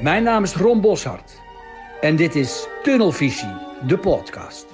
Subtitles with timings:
[0.00, 1.40] Mijn naam is Ron Boshart
[2.00, 3.54] en dit is Tunnelvisie,
[3.86, 4.66] de podcast.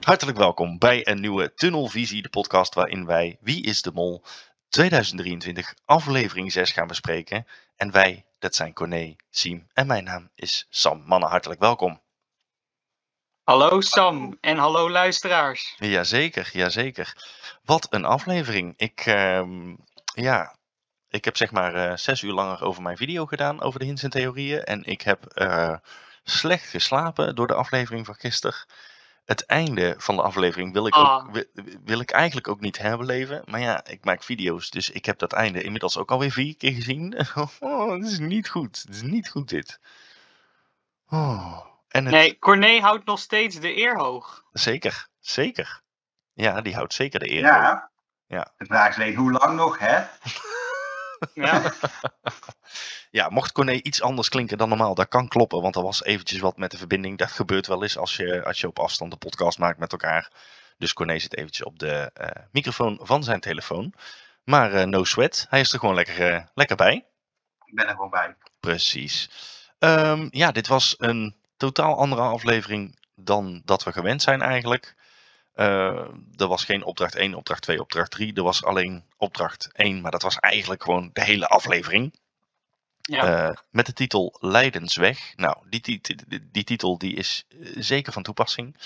[0.00, 4.22] Hartelijk welkom bij een nieuwe Tunnelvisie, de podcast waarin wij Wie is de Mol
[4.68, 7.46] 2023 aflevering 6 gaan bespreken.
[7.76, 11.02] En wij, dat zijn Corné, Siem en mijn naam is Sam.
[11.06, 12.00] Mannen, hartelijk welkom.
[13.42, 15.74] Hallo Sam en hallo luisteraars.
[15.78, 17.16] Jazeker, jazeker.
[17.64, 18.74] Wat een aflevering.
[18.76, 19.74] Ik, ehm,
[20.14, 20.58] ja,
[21.10, 24.02] ik heb zeg maar eh, zes uur langer over mijn video gedaan over de hints
[24.02, 24.64] en theorieën.
[24.64, 25.74] En ik heb eh,
[26.24, 28.66] slecht geslapen door de aflevering van gisteren.
[29.24, 31.32] Het einde van de aflevering wil ik, ook, Ah.
[31.32, 31.44] wil,
[31.84, 33.42] wil ik eigenlijk ook niet herbeleven.
[33.44, 36.72] Maar ja, ik maak video's, dus ik heb dat einde inmiddels ook alweer vier keer
[36.72, 37.14] gezien.
[37.60, 38.82] Oh, het is niet goed.
[38.86, 39.80] Het is niet goed dit.
[41.08, 41.58] Oh.
[41.88, 44.44] En het, Nee, Corné houdt nog steeds de eer hoog.
[44.52, 45.80] Zeker, zeker.
[46.32, 47.42] Ja, die houdt zeker de eer.
[47.42, 47.52] hoog.
[47.62, 47.90] Ja.
[48.26, 48.52] Ja.
[48.56, 49.98] De vraag is alleen hoe lang nog, hè?
[51.34, 51.72] Ja,
[53.10, 55.62] Ja, mocht Corné iets anders klinken dan normaal, dat kan kloppen.
[55.62, 57.18] Want er was eventjes wat met de verbinding.
[57.18, 60.30] Dat gebeurt wel eens als je, als je op afstand een podcast maakt met elkaar.
[60.78, 63.94] Dus Corné zit eventjes op de eh, microfoon van zijn telefoon.
[64.44, 67.06] Maar eh, no sweat, hij is er gewoon lekker, eh, lekker bij.
[67.64, 68.34] Ik ben er gewoon bij.
[68.60, 69.30] Precies.
[69.78, 74.94] Ehm, ja, dit was een totaal andere aflevering dan dat we gewend zijn eigenlijk.
[75.52, 78.34] Eh, er was geen opdracht 1, opdracht 2, opdracht 3.
[78.34, 82.14] Er was alleen opdracht 1, maar dat was eigenlijk gewoon de hele aflevering.
[83.00, 83.48] ja.
[83.48, 85.32] Eh, met de titel Leidensweg.
[85.36, 86.00] Nou, die, die,
[86.52, 88.76] die titel die is eh, zeker van toepassing.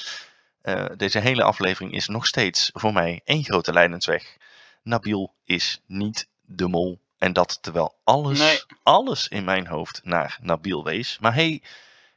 [0.62, 4.36] Eh, deze hele aflevering is nog steeds voor mij één grote Leidensweg.
[4.82, 7.00] Nabil is niet de mol.
[7.18, 8.62] En dat terwijl alles, Nee.
[8.82, 11.18] alles in mijn hoofd naar Nabil wees.
[11.20, 11.62] Maar hey,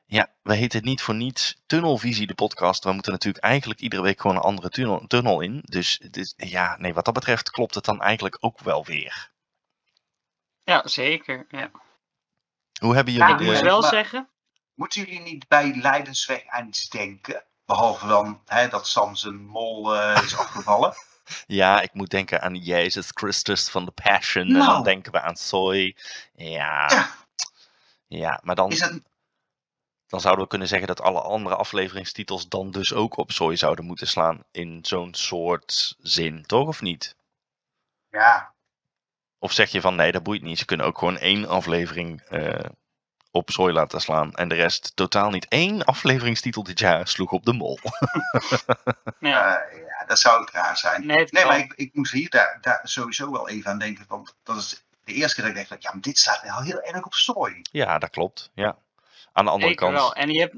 [0.07, 2.83] ja, we heten het niet voor niets Tunnelvisie, de podcast.
[2.83, 5.61] We moeten natuurlijk eigenlijk iedere week gewoon een andere tunnel, tunnel in.
[5.65, 9.31] Dus het is, ja, nee, wat dat betreft klopt het dan eigenlijk ook wel weer.
[10.63, 11.45] ja zeker.
[11.49, 11.71] Ja.
[12.79, 14.29] Hoe hebben Ja, jullie Ik moet wel maar- zeggen,
[14.73, 17.43] Moeten jullie niet bij Leidensweg aan iets denken?
[17.65, 20.93] Behalve dan hè, dat Sam zijn mol eh, is afgevallen.
[21.47, 24.47] Ja, ik moet denken aan Jezus Christus van de Passion.
[24.47, 24.83] En dan Nou.
[24.83, 25.95] denken we aan Soy.
[26.33, 26.89] Ja.
[26.89, 27.15] Ja.
[28.07, 28.99] Ja, maar dan, Is dat,
[30.07, 33.85] dan zouden we kunnen zeggen dat alle andere afleveringstitels dan dus ook op Soy zouden
[33.85, 34.43] moeten slaan.
[34.51, 37.15] In zo'n soort zin, toch of niet?
[38.11, 38.53] ja,
[39.39, 40.57] Of zeg je van nee, dat boeit niet.
[40.57, 42.69] Ze kunnen ook gewoon één aflevering eh,
[43.31, 44.33] op Soy laten slaan.
[44.33, 45.45] En de rest totaal niet.
[45.49, 47.79] Eén afleveringstitel dit jaar sloeg op de mol.
[49.19, 49.57] ja.
[49.57, 51.05] eh, ja, dat zou het raar zijn.
[51.05, 54.05] nee, Nee, maar ik, ik moest hier daar, daar sowieso wel even aan denken.
[54.07, 56.81] Want dat is de eerste keer dat ik dacht, ja, maar dit staat wel heel
[56.81, 57.61] erg op zooi.
[57.61, 58.51] Ja, dat klopt.
[58.53, 58.77] Ja.
[59.37, 59.97] Aan de andere Zeker kant.
[59.97, 60.13] wel.
[60.13, 60.55] En je hebt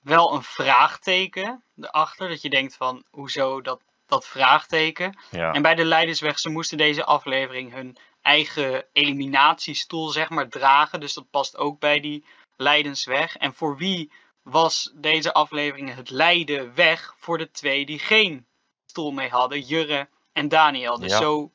[0.00, 5.18] wel een vraagteken erachter, dat je denkt van, hoezo dat, dat vraagteken?
[5.30, 5.52] Ja.
[5.52, 11.00] En bij de Leidersweg, ze moesten deze aflevering hun eigen eliminatiestoel, zeg maar, dragen.
[11.00, 12.24] Dus dat past ook bij die
[12.56, 13.36] Leidensweg.
[13.36, 18.46] En voor wie was deze aflevering het Leiden weg voor de twee die geen
[18.86, 19.60] stoel mee hadden?
[19.60, 20.98] Jurre en Daniel.
[20.98, 21.18] Dus Ja.
[21.18, 21.52] zo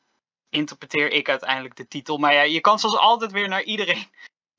[0.49, 2.17] interpreteer ik uiteindelijk de titel.
[2.17, 4.07] Maar ja, je kan zoals altijd weer naar iedereen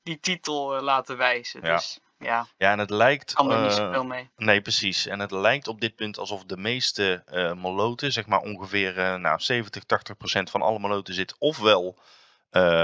[0.05, 1.59] die titel eh, laten wijzen.
[1.63, 1.75] Ja.
[1.75, 3.33] Dus ja, Ja, en het lijkt.
[3.33, 4.29] kan er niet eh, zoveel mee.
[4.35, 5.05] Nee, precies.
[5.05, 9.39] En het lijkt op dit punt alsof de meeste eh moloten, zeg maar ongeveer nou,
[9.39, 11.99] 70, 80 procent van alle moloten zit ofwel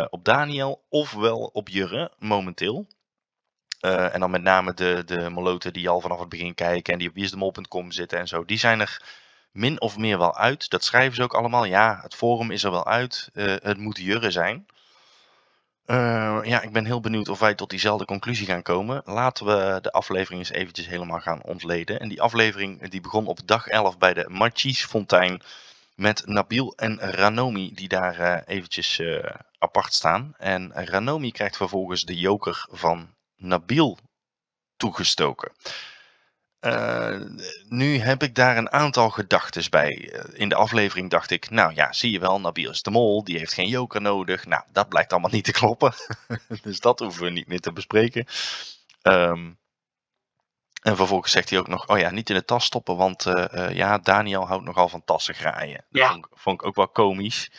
[0.10, 2.88] op Daniel ofwel op Jurre momenteel.
[3.80, 7.10] En dan met name de, de moloten die al vanaf het begin kijken en die
[7.10, 8.46] op wieisdemol.com zitten en zo.
[8.46, 9.02] Die zijn er
[9.52, 10.70] min of meer wel uit.
[10.70, 11.66] Dat schrijven ze ook allemaal.
[11.66, 13.30] Ja, het forum is er wel uit.
[13.34, 14.66] Het moet Jurre zijn.
[15.86, 19.02] Eh, ja, ik ben heel benieuwd of wij tot diezelfde conclusie gaan komen.
[19.06, 22.00] Laten we de aflevering eens eventjes helemaal gaan ontleden.
[22.00, 25.42] En die aflevering die begon op dag 11 bij de Marchis Fontein.
[25.96, 30.34] Met Nabil en Ranomi die daar eh, eventjes eh, apart staan.
[30.38, 33.98] En Ranomi krijgt vervolgens de joker van Nabil
[34.78, 35.52] toegestoken.
[36.62, 37.20] Eh,
[37.68, 40.12] nu heb ik daar een aantal gedachten bij.
[40.12, 43.24] Eh, In de aflevering dacht ik, nou ja, zie je wel, Nabil is de mol,
[43.24, 44.46] die heeft geen joker nodig.
[44.46, 45.94] Nou, dat blijkt allemaal niet te kloppen.
[46.64, 48.26] dus dat hoeven we niet meer te bespreken.
[49.02, 49.52] Ehm,
[50.82, 53.76] en vervolgens zegt hij ook nog, oh ja, niet in de tas stoppen, want eh,
[53.76, 55.86] ja, Daniel houdt nogal van tassen graaien.
[55.90, 57.52] Dat vond, ik- vond ik ook wel komisch.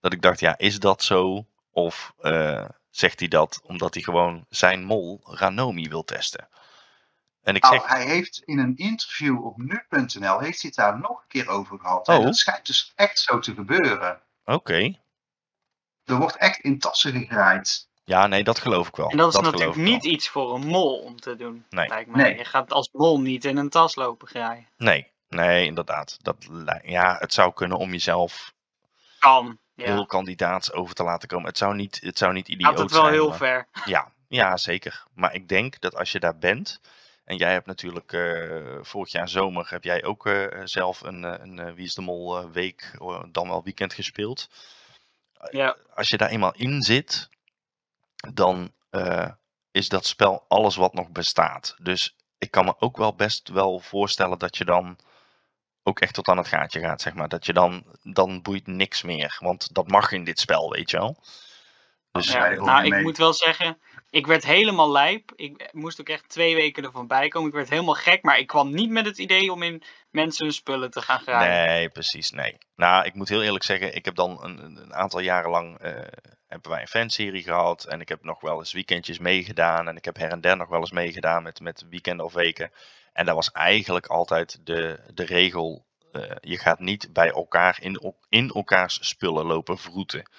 [0.00, 1.46] Dat ik dacht, ja, is dat zo?
[1.72, 2.12] Of
[2.90, 6.48] zegt hij dat omdat hij gewoon zijn mol Ranomi wil testen?
[7.42, 10.98] En ik Nou, zeg, hij heeft in een interview op nu.nl heeft hij het daar
[10.98, 12.08] nog een keer over gehad.
[12.08, 12.24] En Oh.
[12.24, 14.20] dat schijnt dus echt zo te gebeuren.
[14.44, 14.98] oké.
[16.04, 17.88] Er wordt echt in tassen gegraaid.
[18.04, 19.10] Ja, nee, dat geloof ik wel.
[19.10, 19.84] En dat is natuurlijk wel.
[19.84, 21.64] niet iets voor een mol om te doen.
[21.70, 21.88] Nee.
[21.88, 22.16] Lijkt me.
[22.16, 22.36] Nee.
[22.36, 24.66] Je gaat als mol niet in een tas lopen graaien.
[24.76, 26.16] Nee, nee, inderdaad.
[26.22, 26.36] Dat,
[26.82, 28.52] ja, het zou kunnen om jezelf
[29.18, 29.58] Kan.
[29.74, 29.84] Ja.
[29.84, 31.46] heel kandidaat over te laten komen.
[31.46, 33.14] Het zou niet, het zou niet idioot Gaat het wel zijn.
[33.14, 33.68] heel maar- ver.
[33.84, 35.04] Ja, ja, zeker.
[35.14, 36.80] Maar ik denk dat als je daar bent.
[37.30, 41.34] En jij hebt natuurlijk eh, vorig jaar zomer heb jij ook eh, zelf een, eh,
[41.38, 42.96] een Wie is de Mol eh, week,
[43.32, 44.48] dan wel weekend gespeeld.
[45.50, 45.76] Ja.
[45.94, 47.28] Als je daar eenmaal in zit,
[48.34, 49.30] dan eh,
[49.70, 51.74] is dat spel alles wat nog bestaat.
[51.78, 54.98] Dus ik kan me ook wel best wel voorstellen dat je dan
[55.82, 57.28] ook echt tot aan het gaatje gaat, zeg maar.
[57.28, 59.36] Dat je dan, dan boeit niks meer.
[59.40, 61.16] Want dat mag in dit spel, weet je wel.
[62.12, 63.78] Dus Ja, nou, ik moet wel zeggen,
[64.10, 65.32] ik werd helemaal lijp.
[65.36, 67.48] Ik moest ook echt twee weken ervan bijkomen.
[67.48, 70.54] Ik werd helemaal gek, maar ik kwam niet met het idee om in mensen hun
[70.54, 71.66] spullen te gaan graaien.
[71.68, 72.58] Nee, precies, nee.
[72.76, 75.92] Nou, ik moet heel eerlijk zeggen, ik heb dan een, een- aantal jaren lang eh,
[76.46, 77.84] hebben wij een fanserie gehad.
[77.84, 79.88] En ik heb nog wel eens weekendjes meegedaan.
[79.88, 82.72] En ik heb her en der nog wel eens meegedaan met, met weekenden of weken.
[83.12, 85.84] En dat was eigenlijk altijd de, de regel.
[86.12, 90.30] eh, je gaat niet bij elkaar in, in elkaars spullen lopen vroeten.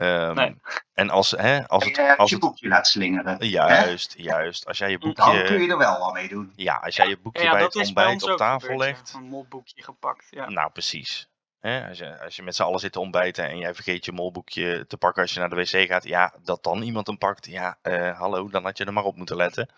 [0.00, 0.56] Ehm, Nee.
[0.94, 3.36] En als, hè, als het, je, als je het boekje laat slingeren.
[3.38, 3.44] hè?
[3.44, 4.66] juist, juist.
[4.66, 6.52] Als jij je Dan kun boekje, je er wel al mee doen.
[6.56, 8.86] ja, als jij je boekje Ja, bij het bij ontbijt op tafel gebeurd, ja.
[8.86, 10.48] legt, Een molboekje gepakt, ja.
[10.50, 11.28] nou, precies.
[11.58, 14.12] Hè, als, je, als je met z'n allen zit te ontbijten en jij vergeet je
[14.12, 17.46] molboekje te pakken als je naar de wc gaat, ja, dat dan iemand hem pakt,
[17.46, 19.68] ja, eh, hallo, dan had je er maar op moeten letten.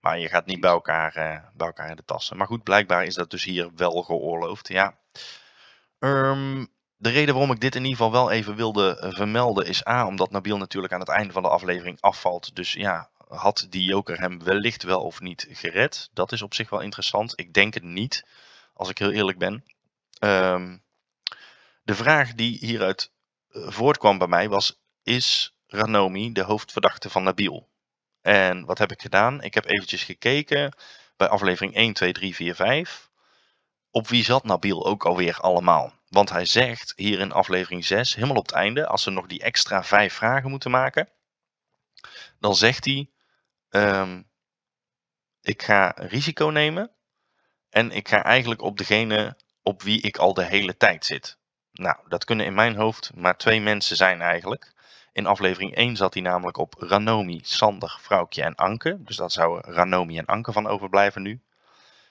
[0.00, 2.36] Maar je gaat niet bij elkaar, eh, bij elkaar in de tassen.
[2.36, 4.94] Maar goed, blijkbaar is dat dus hier wel geoorloofd, ja.
[5.98, 6.64] Ehm,
[7.00, 10.06] de reden waarom ik dit in ieder geval wel even wilde eh, vermelden is A,
[10.06, 12.56] omdat Nabil natuurlijk aan het einde van de aflevering afvalt.
[12.56, 16.10] Dus ja, had die joker hem wellicht wel of niet gered?
[16.12, 17.32] Dat is op zich wel interessant.
[17.38, 18.26] Ik denk het niet,
[18.74, 19.64] als ik heel eerlijk ben.
[20.18, 20.76] Ehm,
[21.82, 23.12] de vraag die hieruit
[23.48, 27.68] eh, voortkwam bij mij was: Is Ranomi de hoofdverdachte van Nabil?
[28.20, 29.42] En wat heb ik gedaan?
[29.42, 30.76] Ik heb eventjes gekeken
[31.16, 33.10] bij aflevering 1, 2, 3, 4, 5.
[33.90, 35.98] Op wie zat Nabil ook alweer allemaal?
[36.10, 39.40] Want hij zegt hier in aflevering 6, helemaal op het einde, als ze nog die
[39.42, 41.08] extra vijf vragen moeten maken,
[42.38, 43.10] dan zegt hij:
[43.68, 44.22] ehm,
[45.40, 46.90] Ik ga risico nemen
[47.68, 51.38] en ik ga eigenlijk op degene op wie ik al de hele tijd zit.
[51.72, 54.72] Nou, dat kunnen in mijn hoofd maar twee mensen zijn eigenlijk.
[55.12, 59.02] In aflevering 1 zat hij namelijk op Ranomi, Sander, Vrouwtje en Anke.
[59.02, 61.40] Dus dat zouden Ranomi en Anke van overblijven nu.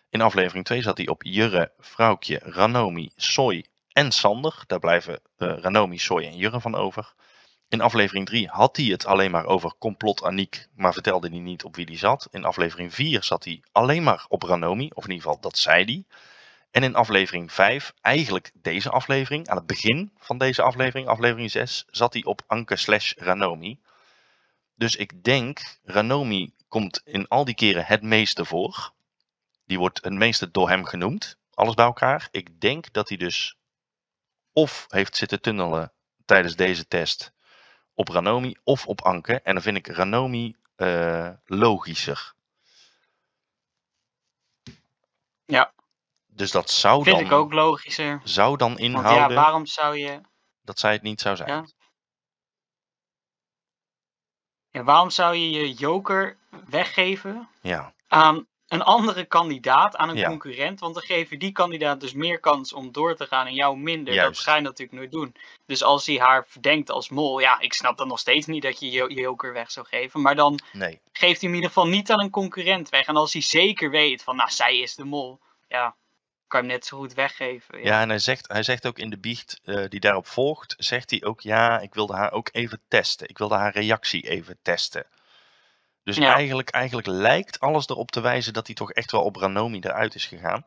[0.10, 3.66] In aflevering 2 zat hij op Jurre, Vrouwtje, Ranomi, Soy
[4.00, 4.64] en Sander.
[4.68, 7.14] Daar blijven eh, Ranomi, Soy en Jurre van over.
[7.68, 11.64] In aflevering 3 had hij het alleen maar over complot Aniek, maar vertelde hij niet
[11.64, 12.28] op wie die zat.
[12.32, 15.84] In aflevering 4 zat hij alleen maar op Ranomi, of in ieder geval dat zei
[15.84, 16.04] hij.
[16.72, 21.86] En in aflevering 5, eigenlijk deze aflevering, aan het begin van deze aflevering, aflevering 6,
[21.88, 23.80] zat hij op Anke slash Ranomi.
[24.76, 28.92] Dus ik denk, Ranomi komt in al die keren het meeste voor.
[29.66, 32.28] Die wordt het meeste door hem genoemd, alles bij elkaar.
[32.32, 33.58] Ik denk dat hij dus
[34.62, 35.94] of heeft zitten tunnelen
[36.26, 37.34] tijdens deze test
[37.94, 39.42] op Ranomi of op Anke.
[39.42, 42.34] En dan vind ik Ranomi eh, logischer.
[45.46, 45.74] Ja.
[46.28, 48.22] Dus dat zou Vind dan, ik ook logischer.
[48.24, 50.22] zou dan Want inhouden ja, waarom zou je...
[50.62, 51.50] dat zij het niet zou zijn.
[51.50, 51.66] Ja.
[54.72, 60.28] Ja, waarom zou je je joker weggeven Ja, aan een andere kandidaat, aan een Ja.
[60.28, 60.80] concurrent?
[60.80, 64.14] Want dan je die kandidaat dus meer kans om door te gaan en jou minder.
[64.14, 64.36] Juist.
[64.36, 65.36] Dat ga je natuurlijk nooit doen.
[65.66, 68.80] Dus als hij haar verdenkt als mol, ja, ik snap dan nog steeds niet dat
[68.80, 70.22] je je joker weg zou geven.
[70.22, 71.00] Maar dan nee.
[71.12, 73.06] geeft hij hem in ieder geval niet aan een concurrent weg.
[73.06, 75.96] En als hij zeker weet van, nou, zij is de mol, ja,
[76.48, 77.84] kan je hem net zo goed weggeven.
[77.84, 81.10] Ja, en hij zegt, hij zegt ook in de biecht eh, die daarop volgt, zegt
[81.10, 83.30] hij ook, ja, ik wilde haar ook even testen.
[83.30, 85.06] Ik wilde haar reactie even testen.
[86.04, 86.34] Dus Ja.
[86.34, 90.16] eigenlijk, eigenlijk lijkt alles erop te wijzen dat hij toch echt wel op Ranomi eruit
[90.16, 90.66] is gegaan.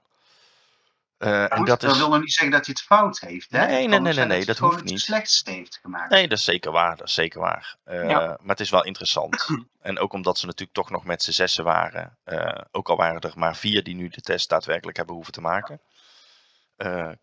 [1.19, 1.99] Eh, en dat dat is...
[1.99, 3.51] wil nog niet zeggen dat hij het fout heeft.
[3.51, 3.67] Hè?
[3.67, 5.01] Nee, nee, nee, nee, dat hoeft het niet.
[5.01, 6.11] slechtste heeft gemaakt.
[6.11, 6.97] Nee, dat is zeker waar.
[6.97, 7.77] Dat is zeker waar.
[7.85, 8.19] Eh, Ja.
[8.19, 9.49] Maar het is wel interessant.
[9.81, 12.19] en ook omdat ze natuurlijk toch nog met z'n zessen waren.
[12.25, 15.41] eh, ook al waren er maar vier die nu de test daadwerkelijk hebben hoeven te
[15.41, 15.81] maken.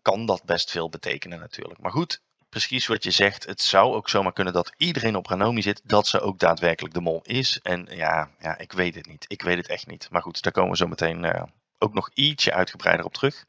[0.02, 1.80] kan dat best veel betekenen natuurlijk.
[1.80, 3.46] Maar goed, precies wat je zegt.
[3.46, 5.80] Het zou ook zomaar kunnen dat iedereen op Ranomi zit.
[5.84, 7.60] Dat ze ook daadwerkelijk de mol is.
[7.62, 9.24] En ja, ja, ik weet het niet.
[9.28, 10.08] Ik weet het echt niet.
[10.10, 11.42] Maar goed, daar komen we zo meteen eh,
[11.78, 13.46] ook nog ietsje uitgebreider op terug.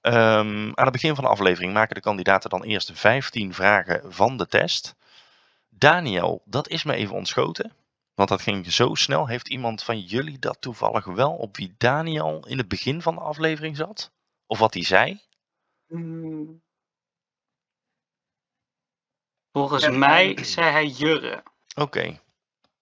[0.00, 4.36] Ehm, aan het begin van de aflevering maken de kandidaten dan eerst 15 vragen van
[4.36, 4.94] de test.
[5.68, 7.72] Daniel, dat is me even ontschoten.
[8.14, 9.26] Want dat ging zo snel.
[9.26, 13.20] Heeft iemand van jullie dat toevallig wel op wie Daniel in het begin van de
[13.20, 14.12] aflevering zat?
[14.46, 15.20] Of wat hij zei?
[15.86, 16.62] Hmm.
[19.54, 21.42] Volgens mij zei hij Jurre.
[21.74, 22.20] Oké.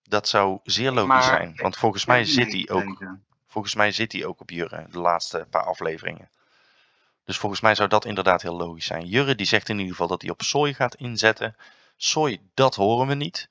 [0.02, 1.52] Dat zou zeer logisch Maar- zijn.
[1.57, 3.05] Want volgens mij zit hij ook.
[3.47, 6.31] Volgens mij zit hij ook op Jurre, de laatste paar afleveringen.
[7.25, 9.07] Dus volgens mij zou dat inderdaad heel logisch zijn.
[9.07, 11.57] Jurre die zegt in ieder geval dat hij op sooi gaat inzetten.
[11.97, 13.49] Sooi, dat horen we niet.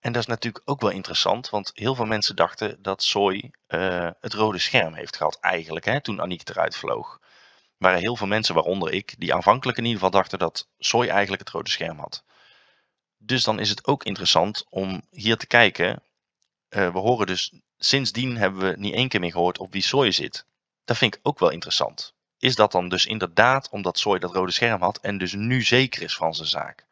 [0.00, 4.10] En dat is natuurlijk ook wel interessant, want heel veel mensen dachten dat sooi eh,
[4.20, 7.18] het rode scherm heeft gehad eigenlijk, hè, toen Aniek eruit vloog.
[7.20, 7.28] Er
[7.78, 11.42] waren heel veel mensen, waaronder ik, die aanvankelijk in ieder geval dachten dat sooi eigenlijk
[11.42, 12.24] het rode scherm had.
[13.18, 16.02] Dus dan is het ook interessant om hier te kijken.
[16.68, 20.12] Eh, we horen dus, sindsdien hebben we niet één keer meer gehoord op wie sooi
[20.12, 20.46] zit.
[20.84, 22.14] Dat vind ik ook wel interessant.
[22.38, 26.02] Is dat dan dus inderdaad omdat sooi dat rode scherm had en dus nu zeker
[26.02, 26.86] is van zijn zaak?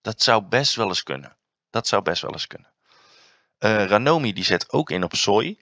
[0.00, 1.36] Dat zou best wel eens kunnen.
[1.70, 2.70] Dat zou best wel eens kunnen.
[3.58, 5.58] Eh, Ranomi die zet ook in op Soy.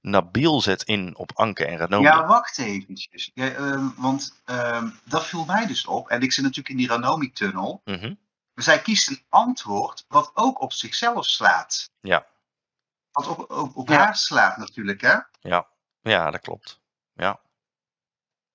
[0.00, 2.04] Nabil zet in op Anke en Ranomi.
[2.04, 3.30] Ja, wacht eventjes.
[3.34, 6.08] Ja, ehm, want ehm, dat viel mij dus op.
[6.08, 7.82] En ik zit natuurlijk in die Ranomi-tunnel.
[8.62, 11.90] Zij kiest een antwoord wat ook op zichzelf slaat.
[12.00, 12.26] Ja.
[13.12, 13.96] Wat op, op, op Ja.
[13.96, 15.18] haar slaat natuurlijk, hè?
[15.40, 15.68] Ja.
[16.00, 16.80] ja, dat klopt.
[17.14, 17.40] Ja.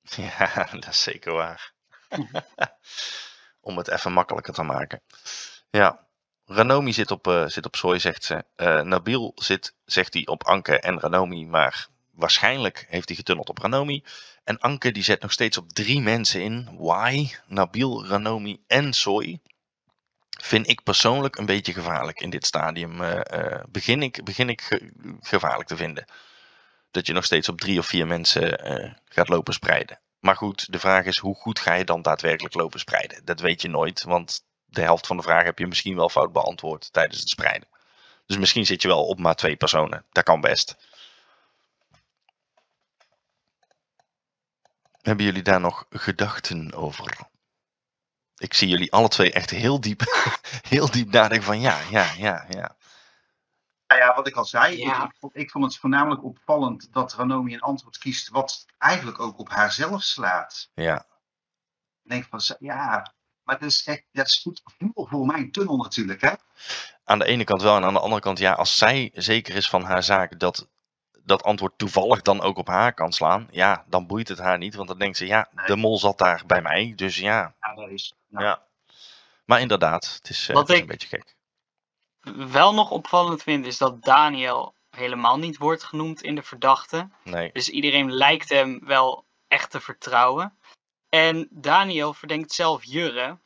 [0.15, 1.73] Ja, dat is zeker waar.
[3.61, 5.01] Om het even makkelijker te maken.
[5.69, 6.07] Ja.
[6.45, 8.45] Ranomi zit op, eh zit op Soy, zegt ze.
[8.55, 11.45] Eh, Nabil zit, zegt hij, op Anke en Ranomi.
[11.45, 14.03] Maar waarschijnlijk heeft hij getunneld op Ranomi.
[14.43, 16.69] En Anke die zet nog steeds op drie mensen in.
[16.77, 17.31] Why?
[17.47, 19.39] Nabil, Ranomi en Soy.
[20.41, 23.01] Vind ik persoonlijk een beetje gevaarlijk in dit stadium.
[23.01, 26.05] eh, eh, begin ik, begin ik ge- gevaarlijk te vinden.
[26.91, 29.99] Dat je nog steeds op drie of vier mensen eh, gaat lopen spreiden.
[30.19, 33.25] Maar goed, de vraag is hoe goed ga je dan daadwerkelijk lopen spreiden?
[33.25, 36.31] Dat weet je nooit, want de helft van de vraag heb je misschien wel fout
[36.31, 37.67] beantwoord tijdens het spreiden.
[38.25, 40.05] Dus misschien zit je wel op maar twee personen.
[40.11, 40.75] Dat kan best.
[45.01, 47.17] Hebben jullie daar nog gedachten over?
[48.37, 50.01] Ik zie jullie alle twee echt heel diep,
[50.75, 52.75] heel diep nadenken van ja, ja, ja, ja.
[53.87, 55.03] Nou ja, wat ik al zei, Ja.
[55.03, 59.19] ik, ik, vond, ik vond het voornamelijk opvallend dat Ranomi een antwoord kiest wat eigenlijk
[59.19, 60.69] ook op haarzelf slaat.
[60.73, 61.05] Ja,
[62.03, 63.13] Ik denk van, ja,
[63.43, 66.31] maar dat is echt, dat is goed gevoel voor mijn tunnel natuurlijk, hè?
[67.03, 69.69] aan de ene kant wel en aan de andere kant ja, als zij zeker is
[69.69, 70.67] van haar zaak dat
[71.23, 74.75] dat antwoord toevallig dan ook op haar kan slaan, ja, dan boeit het haar niet,
[74.75, 75.65] want dan denkt ze ja, Nee.
[75.65, 77.54] de mol zat daar bij mij, dus ja,
[77.89, 78.13] Is.
[78.29, 78.63] ja.
[79.45, 81.35] Maar inderdaad, het is, eh, Wat het is ik- een beetje gek.
[82.51, 87.09] Wel nog opvallend vind is dat Daniel helemaal niet wordt genoemd in de verdachte.
[87.23, 90.57] Nee, Dus iedereen lijkt hem wel echt te vertrouwen.
[91.09, 93.37] En Daniel verdenkt zelf Jurre.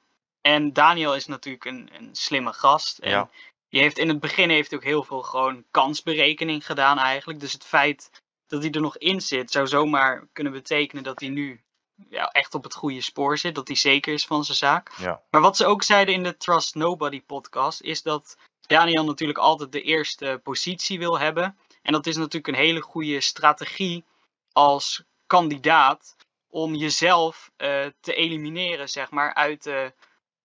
[0.41, 2.98] En Daniel is natuurlijk een, een slimme gast.
[2.98, 3.29] En Ja.
[3.69, 7.39] die heeft in het begin heeft hij ook heel veel gewoon kansberekening gedaan eigenlijk.
[7.39, 8.09] Dus het feit
[8.48, 11.63] dat hij er nog in zit, zou zomaar kunnen betekenen dat hij nu
[12.10, 13.56] ja, echt op het goede spoor zit.
[13.56, 14.91] Dat hij zeker is van zijn zaak.
[14.98, 18.38] ja, Maar wat ze ook zeiden in de Trust Nobody podcast, is dat
[18.68, 21.58] Daniel natuurlijk altijd de eerste positie wil hebben.
[21.82, 24.06] En dat is natuurlijk een hele goede strategie
[24.53, 26.15] als kandidaat
[26.50, 29.94] om jezelf eh, te elimineren, zeg maar, uit de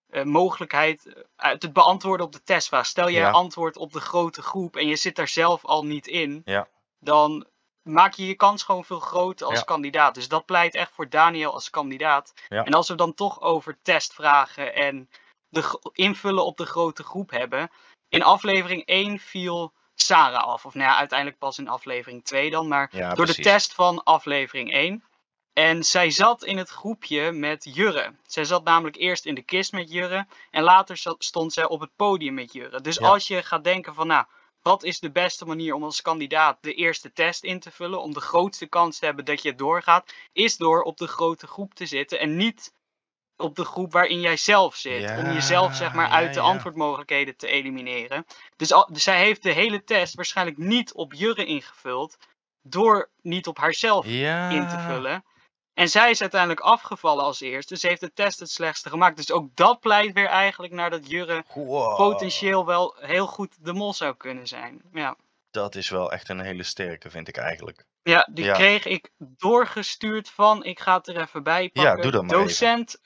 [0.08, 2.86] eh, mogelijkheid, eh, uit het beantwoorden op de testvraag.
[2.86, 3.30] Stel je Ja.
[3.30, 6.68] antwoord op de grote groep en je zit daar zelf al niet in, Ja.
[6.98, 7.46] dan
[7.84, 9.64] maak je je kans gewoon veel groter als Ja.
[9.64, 10.14] kandidaat.
[10.14, 12.32] Dus dat pleit echt voor Daniel als kandidaat.
[12.48, 12.64] Ja.
[12.64, 15.10] En als we dan toch over testvragen en
[15.48, 17.70] de invullen op de grote groep hebben.
[18.08, 20.64] In aflevering 1 viel Sarah af.
[20.66, 22.68] Of nou ja, uiteindelijk pas in aflevering 2 dan.
[22.68, 25.04] Maar ja door de test van aflevering 1.
[25.52, 28.14] En zij zat in het groepje met Jurre.
[28.26, 30.26] Zij zat namelijk eerst in de kist met Jurre.
[30.50, 32.80] En later stond zij op het podium met Jurre.
[32.80, 34.24] Dus als je gaat denken van nou,
[34.64, 38.02] wat is de beste manier om als kandidaat de eerste test in te vullen?
[38.02, 40.14] Om de grootste kans te hebben dat je doorgaat.
[40.32, 42.18] Is door op de grote groep te zitten.
[42.18, 42.74] En niet
[43.36, 45.00] op de groep waarin jij zelf zit.
[45.00, 46.46] Ja, om jezelf zeg maar ja, uit de ja.
[46.46, 48.26] antwoordmogelijkheden te elimineren.
[48.56, 52.16] Dus, dus zij heeft de hele test waarschijnlijk niet op Jurre ingevuld.
[52.62, 55.24] Door niet op haarzelf in te vullen.
[55.74, 57.72] En zij is uiteindelijk afgevallen als eerste.
[57.72, 59.16] Dus ze heeft de test het slechtste gemaakt.
[59.16, 61.96] Dus ook dat pleit weer eigenlijk naar dat Jurre Wow.
[61.96, 64.82] potentieel wel heel goed de mol zou kunnen zijn.
[64.92, 65.16] Ja,
[65.50, 67.84] Dat is wel echt een hele sterke, vind ik eigenlijk.
[68.02, 68.54] ja die Ja.
[68.54, 72.02] kreeg ik doorgestuurd van, ik ga het er even bij pakken.
[72.02, 73.04] doe dat maar Docent VO4899.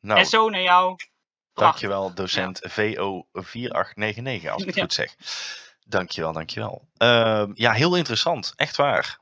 [0.00, 0.96] Nou, En zo naar jou.
[1.54, 4.82] Dankjewel, docent VO4899, als ik het Ja.
[4.82, 5.14] goed zeg.
[5.86, 6.88] Dankjewel, dankjewel.
[6.96, 8.52] Ehm ja, heel interessant.
[8.56, 9.18] Echt waar.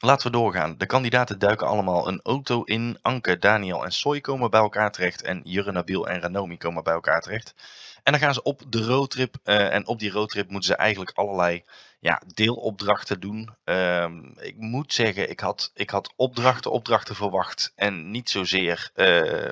[0.00, 0.74] Laten we doorgaan.
[0.78, 2.98] De kandidaten duiken allemaal een auto in.
[3.02, 5.22] Anke, Daniel en Soy komen bij elkaar terecht.
[5.22, 7.54] En Jurre, Nabil en Ranomi komen bij elkaar terecht.
[8.02, 9.34] En dan gaan ze op de roadtrip.
[9.44, 11.64] eh, en op die roadtrip moeten ze eigenlijk allerlei
[12.00, 13.54] ja, deelopdrachten doen.
[13.64, 17.72] Ehm, ik moet zeggen, ik had, ik had opdrachten, opdrachten verwacht.
[17.76, 19.06] En niet zozeer, eh,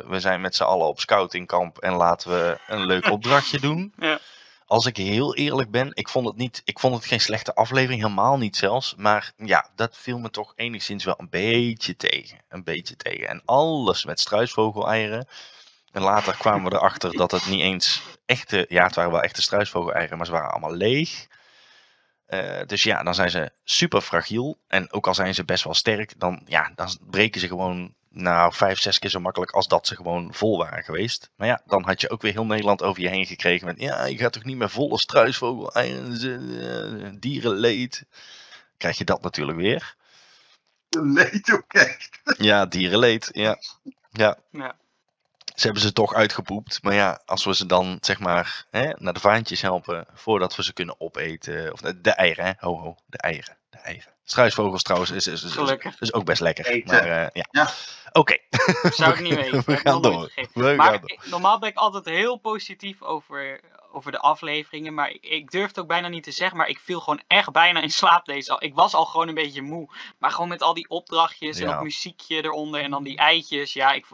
[0.08, 3.92] we zijn met z'n allen op scoutingkamp en laten we een leuk opdrachtje doen.
[3.98, 4.18] Ja.
[4.66, 8.02] Als ik heel eerlijk ben, ik vond het niet, ik vond het geen slechte aflevering,
[8.02, 8.94] helemaal niet zelfs.
[8.96, 12.40] Maar ja, dat viel me toch enigszins wel een beetje tegen.
[12.48, 13.28] Een beetje tegen.
[13.28, 15.28] En alles met struisvogeleieren.
[15.92, 19.42] En later kwamen we erachter dat het niet eens echte, ja, het waren wel echte
[19.42, 21.26] struisvogeleieren, maar ze waren allemaal leeg.
[22.26, 24.58] Eh, dus ja, dan zijn ze super fragiel.
[24.68, 28.52] En ook al zijn ze best wel sterk, dan, ja, dan breken ze gewoon nou,
[28.52, 31.30] vijf, zes keer zo makkelijk als dat ze gewoon vol waren geweest.
[31.36, 34.04] Maar ja, dan had je ook weer heel Nederland over je heen gekregen met, ja,
[34.04, 38.06] je gaat toch niet meer volle struisvogel, uh, dierenleed.
[38.76, 39.94] Krijg je dat natuurlijk weer.
[40.88, 42.20] Leed ook echt.
[42.38, 43.58] Ja, dierenleed, ja.
[44.10, 44.38] Ja.
[44.50, 44.76] Ja.
[45.56, 46.82] Ze hebben ze toch uitgepoept.
[46.82, 50.62] Maar ja, als we ze dan zeg maar hè, naar de vaantjes helpen voordat we
[50.62, 51.72] ze kunnen opeten.
[51.72, 52.52] Of de eieren, hè?
[52.58, 53.56] Ho ho, de eieren.
[53.70, 54.12] De eieren.
[54.24, 55.56] Struisvogels trouwens is, is, is,
[55.98, 56.66] is, ook best lekker.
[56.66, 56.94] Eten.
[56.94, 57.46] Maar eh, ja.
[57.50, 57.70] Ja.
[58.12, 58.36] Oké.
[59.00, 59.62] Zou ik niet weten.
[59.66, 60.32] We gaan door.
[60.34, 61.10] We Maar gaan door.
[61.10, 63.60] ik- normaal ben ik altijd heel positief over,
[63.92, 64.94] over de afleveringen.
[64.94, 66.56] Maar ik, ik durf het ook bijna niet te zeggen.
[66.56, 68.62] Maar ik viel gewoon echt bijna in slaap deze al.
[68.64, 69.88] Ik was al gewoon een beetje moe.
[70.18, 71.72] Maar gewoon met al die opdrachtjes en Ja.
[71.74, 72.80] dat muziekje eronder.
[72.80, 73.72] En dan die eitjes.
[73.72, 74.06] Ja, ik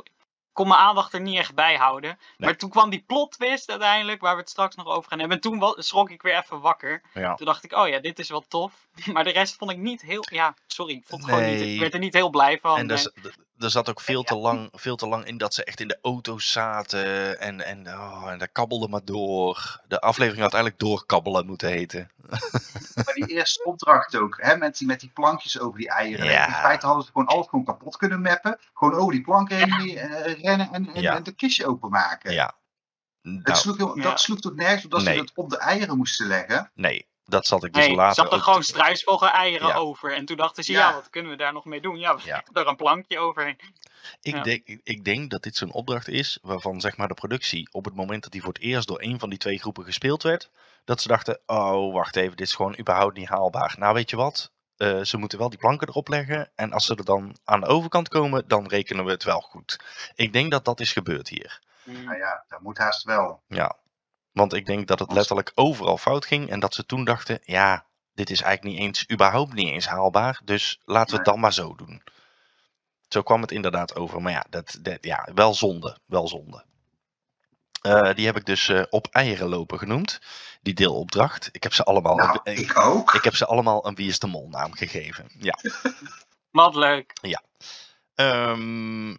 [0.53, 2.19] kon mijn aandacht er niet echt bij houden.
[2.37, 4.21] Maar toen kwam die plot twist uiteindelijk.
[4.21, 5.37] Waar we het straks nog over gaan hebben.
[5.37, 7.03] En toen schrok ik weer even wakker.
[7.15, 7.35] Ja.
[7.35, 8.73] Toen dacht ik, oh ja, dit is wel tof.
[9.13, 10.25] Maar de rest vond ik niet heel...
[10.31, 10.93] Ja, sorry.
[10.95, 12.79] Ik, vond gewoon niet, ik werd er niet heel blij van.
[12.79, 13.11] En z-
[13.63, 15.99] er zat ook veel te, lang, veel te lang in dat ze echt in de
[16.03, 17.39] auto's zaten.
[17.41, 19.81] En, en, oh, en dat kabbelde maar door.
[19.89, 22.11] De aflevering had eigenlijk doorkabbelen moeten heten.
[23.05, 26.27] Maar die eerste opdracht ook, hè, met, die, met die plankjes over die eieren.
[26.27, 26.47] Ja.
[26.47, 28.59] In feite hadden ze gewoon alles gewoon kapot kunnen mappen.
[28.75, 31.17] Gewoon over die planken heen eh, rennen en, en, Ja.
[31.17, 32.33] en de kistje openmaken.
[32.33, 32.55] Ja.
[33.23, 34.03] Nou, sloeg, heel- Ja.
[34.03, 35.15] Dat sloeg toch nergens op dat Nee.
[35.15, 36.71] ze het op de eieren moesten leggen.
[36.75, 39.75] nee, dat zat ik dus Nee, later zat er gewoon te- struisvogel eieren Ja.
[39.75, 40.13] over.
[40.15, 40.89] En toen dachten ze, ja.
[40.89, 40.95] Ja.
[40.95, 41.99] wat kunnen we daar nog mee doen?
[41.99, 42.45] Ja, we Ja.
[42.53, 43.59] er een plankje overheen.
[44.21, 44.43] Ik, Ja.
[44.43, 47.95] denk, ik- denk dat dit zo'n opdracht is waarvan zeg maar de productie op het
[47.95, 50.51] moment dat die voor het eerst door een van die twee groepen gespeeld werd,
[50.85, 53.75] dat ze dachten, oh wacht even, dit is gewoon überhaupt niet haalbaar.
[53.79, 56.95] Nou weet je wat, Eh, ze moeten wel die planken erop leggen en als ze
[56.95, 59.79] er dan aan de overkant komen, dan rekenen we het wel goed.
[60.15, 61.61] Ik denk dat dat is gebeurd hier.
[61.85, 63.43] Nou ja, dat moet haast wel.
[63.47, 63.77] Ja,
[64.33, 67.87] want ik denk dat het letterlijk overal fout ging en dat ze toen dachten, ja,
[68.15, 71.53] dit is eigenlijk niet eens, überhaupt niet eens haalbaar, dus laten we het dan maar
[71.53, 72.03] zo doen.
[73.09, 76.65] Zo kwam het inderdaad over, maar ja, dat, dat, ja wel zonde, wel zonde.
[77.83, 80.21] Eh, die heb ik dus eh, op eieren lopen genoemd,
[80.61, 81.49] die deelopdracht.
[81.53, 83.15] Ik heb ze allemaal, Nou, ik, ik ook.
[83.15, 85.31] ik heb ze allemaal een Wie is de Mol naam gegeven.
[85.39, 85.59] Ja.
[86.51, 87.13] Wat leuk.
[88.15, 89.17] Ehm,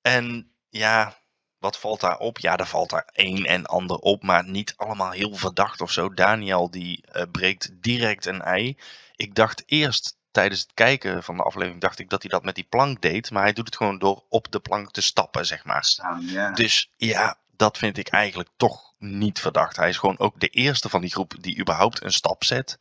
[0.00, 1.21] en ja,
[1.62, 2.38] wat valt daar op?
[2.38, 6.14] Ja, er valt daar een en ander op, maar niet allemaal heel verdacht of zo.
[6.14, 8.76] Daniel die eh, breekt direct een ei.
[9.16, 12.54] Ik dacht eerst tijdens het kijken van de aflevering, dacht ik dat hij dat met
[12.54, 15.64] die plank deed, maar hij doet het gewoon door op de plank te stappen, zeg
[15.64, 15.84] maar.
[15.84, 16.50] Staan, ja.
[16.50, 19.76] Dus ja, dat vind ik eigenlijk toch niet verdacht.
[19.76, 22.76] Hij is gewoon ook de eerste van die groep die überhaupt een stap zet.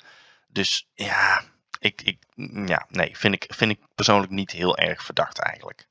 [0.47, 1.43] Dus ja,
[1.79, 2.17] ik, ik,
[2.65, 5.87] ja nee, vind ik, vind ik persoonlijk niet heel erg verdacht eigenlijk.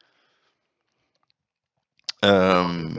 [2.21, 2.95] Ehm,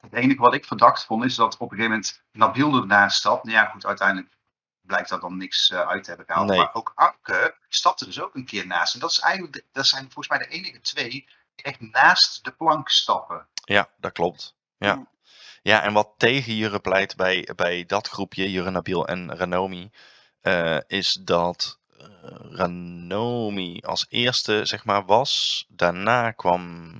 [0.00, 3.44] Het enige wat ik verdacht vond is dat op een gegeven moment Nabil ernaast stapt.
[3.44, 4.36] Nou ja, goed, uiteindelijk
[4.80, 6.48] blijkt dat dan niks eh, uit te hebben gehaald.
[6.48, 6.58] Nee.
[6.58, 8.94] Maar ook Anke stapte dus ook een keer naast.
[8.94, 12.44] En dat, is eigenlijk, de- dat zijn volgens mij de enige twee die echt naast
[12.44, 13.48] de plank stappen.
[13.64, 14.56] ja, dat klopt.
[14.76, 15.06] Ja.
[15.62, 15.82] Ja.
[15.82, 19.90] en wat tegen Jurre pleit bij, bij dat groepje, Jurre, Nabil en Ranomi,
[20.40, 22.06] eh, is dat eh,
[22.50, 25.64] Ranomi als eerste, zeg maar, was.
[25.68, 26.92] Daarna kwam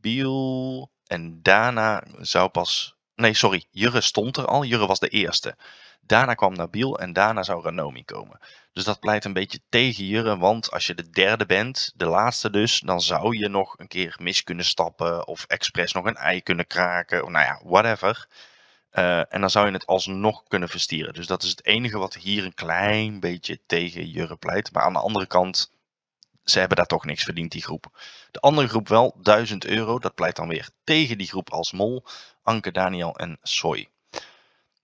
[0.00, 2.96] Nabil en daarna zou pas...
[3.14, 4.64] Nee, sorry, Jurre stond er al.
[4.64, 5.56] Jurre was de eerste.
[6.00, 8.40] Daarna kwam Nabil en daarna zou Ranomi komen.
[8.72, 12.50] Dus dat pleit een beetje tegen Jurre, want als je de derde bent, de laatste
[12.50, 16.42] dus, dan zou je nog een keer mis kunnen stappen of expres nog een ei
[16.42, 18.28] kunnen kraken, of nou ja, whatever.
[18.90, 21.14] Eh, en dan zou je het alsnog kunnen verstieren.
[21.14, 24.72] Dus dat is het enige wat hier een klein beetje tegen Jurre pleit.
[24.72, 25.72] Maar aan de andere kant,
[26.50, 28.00] ze hebben daar toch niks verdiend, die groep.
[28.30, 29.98] De andere groep wel, 1000 euro.
[29.98, 32.04] Dat pleit dan weer tegen die groep als mol.
[32.42, 33.88] Anke, Daniel en Soy.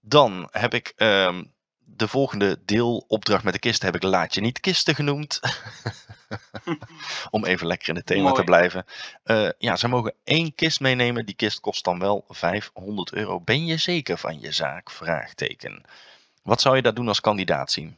[0.00, 1.42] Dan heb ik ehm,
[1.78, 5.40] de volgende deelopdracht met de kist heb ik laat je niet kisten genoemd.
[7.30, 8.84] Om even lekker in het thema te blijven.
[9.22, 11.26] Eh, ja, ze mogen één kist meenemen.
[11.26, 13.40] Die kist kost dan wel 500 euro.
[13.40, 14.90] Ben je zeker van je zaak?
[14.90, 15.82] Vraagteken.
[16.42, 17.96] Wat zou je daar doen als kandidaat zien?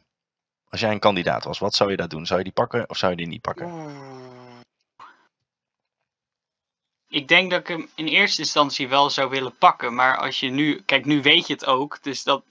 [0.69, 2.25] Als jij een kandidaat was, wat zou je daar doen?
[2.25, 3.87] Zou je die pakken of zou je die niet pakken?
[7.07, 9.95] Ik denk dat ik hem in eerste instantie wel zou willen pakken.
[9.95, 10.81] Maar als je nu...
[10.81, 12.03] Kijk, nu weet je het ook.
[12.03, 12.43] Dus dat,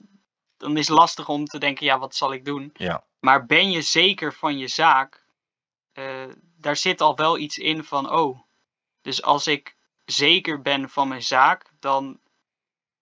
[0.57, 2.69] dan is het lastig om te denken, ja, wat zal ik doen?
[2.73, 3.03] Ja.
[3.19, 5.25] Maar ben je zeker van je zaak?
[5.93, 6.25] Eh,
[6.57, 8.39] daar zit al wel iets in van, oh.
[9.01, 12.19] Dus als ik zeker ben van mijn zaak, dan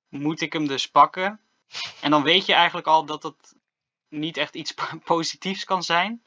[0.09, 1.39] moet ik hem dus pakken.
[2.01, 3.55] En dan weet je eigenlijk al dat het
[4.09, 6.23] niet echt iets positiefs kan zijn.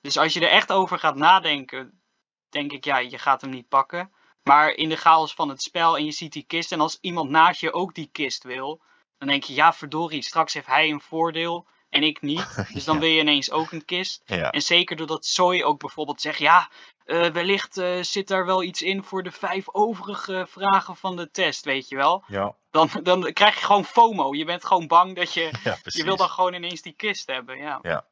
[0.00, 2.00] Dus als je er echt over gaat nadenken,
[2.48, 4.12] denk ik, ja, je gaat hem niet pakken.
[4.42, 7.30] Maar in de chaos van het spel en je ziet die kist en als iemand
[7.30, 8.82] naast je ook die kist wil,
[9.18, 12.46] dan denk je, ja, verdorie, straks heeft hij een voordeel en ik niet.
[12.74, 14.22] Dus dan wil je ineens ook een kist.
[14.24, 16.70] Ja, En zeker doordat Zoe ook bijvoorbeeld zegt, ja,
[17.06, 21.30] eh, wellicht eh, zit daar wel iets in voor de vijf overige vragen van de
[21.30, 22.24] test, weet je wel.
[22.26, 24.34] ja, Dan, dan krijg je gewoon FOMO.
[24.34, 27.56] Je bent gewoon bang dat je, ja je wil dan gewoon ineens die kist hebben,
[27.58, 28.04] ja.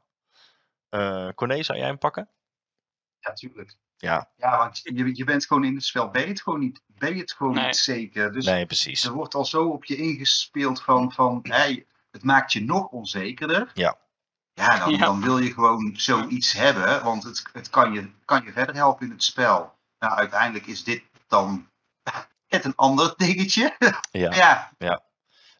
[0.88, 2.28] Eh, Corné, zou jij hem pakken?
[3.18, 3.76] Ja, tuurlijk.
[3.96, 6.82] Ja, Ja, want je, je bent gewoon in het spel, ben je het gewoon niet,
[6.86, 7.64] ben je het gewoon Nee.
[7.66, 8.32] niet zeker.
[8.32, 9.04] Dus nee, precies.
[9.04, 13.70] er wordt al zo op je ingespeeld van, van hey, het maakt je nog onzekerder.
[13.74, 13.98] Ja.
[14.54, 14.98] Ja, dan, Ja.
[14.98, 19.06] dan wil je gewoon zoiets hebben, want het, het kan, je, kan je verder helpen
[19.06, 19.74] in het spel.
[19.98, 21.68] Nou, uiteindelijk is dit dan
[22.48, 23.76] net een ander dingetje.
[24.10, 24.70] Ja.
[24.78, 25.02] ja,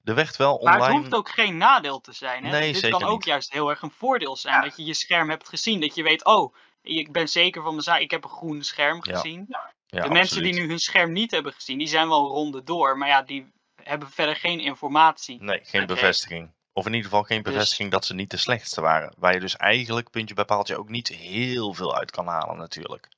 [0.04, 0.98] Er werd wel Maar het online...
[1.00, 2.44] hoeft ook geen nadeel te zijn.
[2.44, 2.50] Hè?
[2.50, 3.24] Nee, Dit zeker kan ook niet.
[3.26, 4.54] juist heel erg een voordeel zijn.
[4.54, 4.60] Ja.
[4.60, 5.80] Dat je je scherm hebt gezien.
[5.80, 8.00] Dat je weet, oh, ik ben zeker van mijn zaak.
[8.00, 9.46] Ik heb een groen scherm Ja, gezien.
[9.86, 12.98] Ja, de mensen die nu hun scherm niet hebben gezien, die zijn wel ronde door.
[12.98, 13.52] Maar ja, die
[13.82, 15.42] hebben verder geen informatie.
[15.42, 16.53] Nee, geen bevestiging.
[16.76, 19.14] Of in ieder geval geen Dus- bevestiging dat ze niet de slechtste waren.
[19.18, 23.08] Waar je dus eigenlijk, puntje bij paaltje, ook niet heel veel uit kan halen natuurlijk.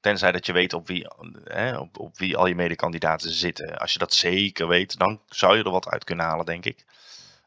[0.00, 1.06] Tenzij dat je weet op wie,
[1.44, 3.78] hè, op, op wie al je medekandidaten zitten.
[3.78, 6.84] Als je dat zeker weet, dan zou je er wat uit kunnen halen, denk ik.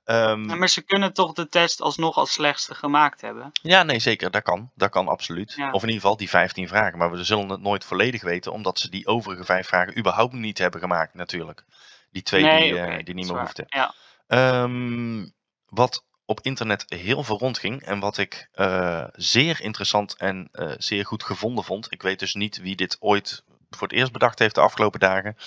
[0.06, 3.52] Ja, maar ze kunnen toch de test alsnog als slechtste gemaakt hebben.
[3.62, 4.32] Ja, nee, zeker.
[4.32, 4.72] Dat kan.
[4.76, 5.54] Dat kan absoluut.
[5.54, 5.72] Ja.
[5.72, 6.98] Of in ieder geval die 15 vragen.
[6.98, 10.58] Maar we zullen het nooit volledig weten, omdat ze die overige vijf vragen überhaupt niet
[10.58, 11.64] hebben gemaakt, natuurlijk.
[12.12, 13.66] Die twee nee, die, eh, die niet meer hoefden.
[13.68, 13.94] Ja.
[14.28, 15.28] Ehm,
[15.66, 21.06] wat op internet heel veel rondging en wat ik eh, zeer interessant en eh, zeer
[21.06, 21.92] goed gevonden vond.
[21.92, 25.38] Ik weet dus niet wie dit ooit voor het eerst bedacht heeft de afgelopen dagen.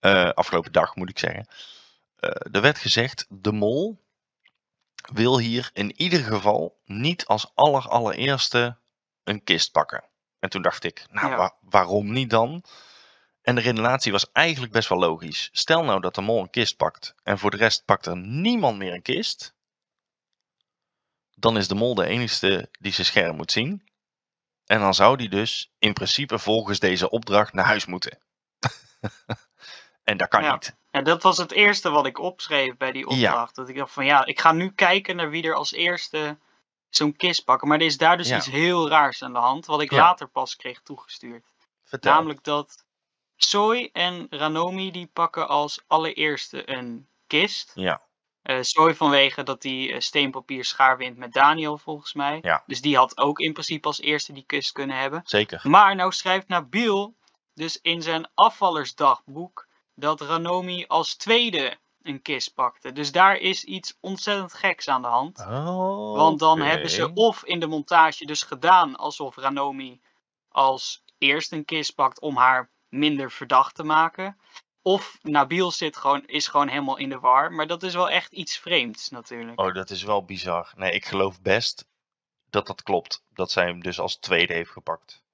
[0.00, 1.46] Eh, afgelopen dag moet ik zeggen.
[2.52, 4.04] Er werd gezegd, de mol
[5.12, 8.76] wil hier in ieder geval niet als aller allereerste
[9.24, 10.04] een kist pakken.
[10.38, 11.36] En toen dacht ik, nou Ja.
[11.36, 12.62] wa- waarom niet dan?
[13.48, 15.48] En de redenatie was eigenlijk best wel logisch.
[15.52, 18.78] Stel nou dat de mol een kist pakt en voor de rest pakt er niemand
[18.78, 19.54] meer een kist.
[21.34, 23.88] Dan is de mol de enige die zijn scherm moet zien.
[24.64, 28.18] En dan zou die dus in principe volgens deze opdracht naar huis moeten.
[30.10, 30.52] en dat kan Ja.
[30.52, 30.76] niet.
[30.90, 33.28] Ja, dat was het eerste wat ik opschreef bij die Ja.
[33.28, 33.54] opdracht.
[33.54, 36.38] Dat ik dacht van ja, ik ga nu kijken naar wie er als eerste
[36.88, 37.68] zo'n kist pakken.
[37.68, 38.36] Maar er is daar dus Ja.
[38.36, 39.96] iets heel raars aan de hand, wat ik Ja.
[39.96, 41.46] later pas kreeg toegestuurd.
[41.84, 42.12] Vertel.
[42.12, 42.86] Namelijk dat
[43.40, 47.72] Soy en Ranomi die pakken als allereerste een kist.
[47.74, 48.02] Ja,
[48.42, 52.38] Eh Soy vanwege dat hij eh, steenpapier schaar wint met Daniel volgens mij.
[52.42, 52.62] Ja.
[52.66, 55.20] Dus die had ook in principe als eerste die kist kunnen hebben.
[55.24, 55.60] zeker.
[55.62, 57.16] Maar nou schrijft Nabil
[57.54, 62.92] dus in zijn afvallersdagboek dat Ranomi als tweede een kist pakte.
[62.92, 65.38] Dus daar is iets ontzettend geks aan de hand.
[65.38, 70.00] Oh, Want dan hebben ze of in de montage dus gedaan alsof Ranomi
[70.48, 74.38] als eerst een kist pakt om haar minder verdacht te maken.
[74.82, 77.52] Of Nabil zit gewoon, is gewoon helemaal in de war.
[77.52, 79.60] Maar dat is wel echt iets vreemds natuurlijk.
[79.60, 80.72] Oh, dat is wel bizar.
[80.76, 81.86] Nee, ik geloof best
[82.50, 83.24] dat dat klopt.
[83.32, 85.24] Dat zij hem dus als tweede heeft gepakt.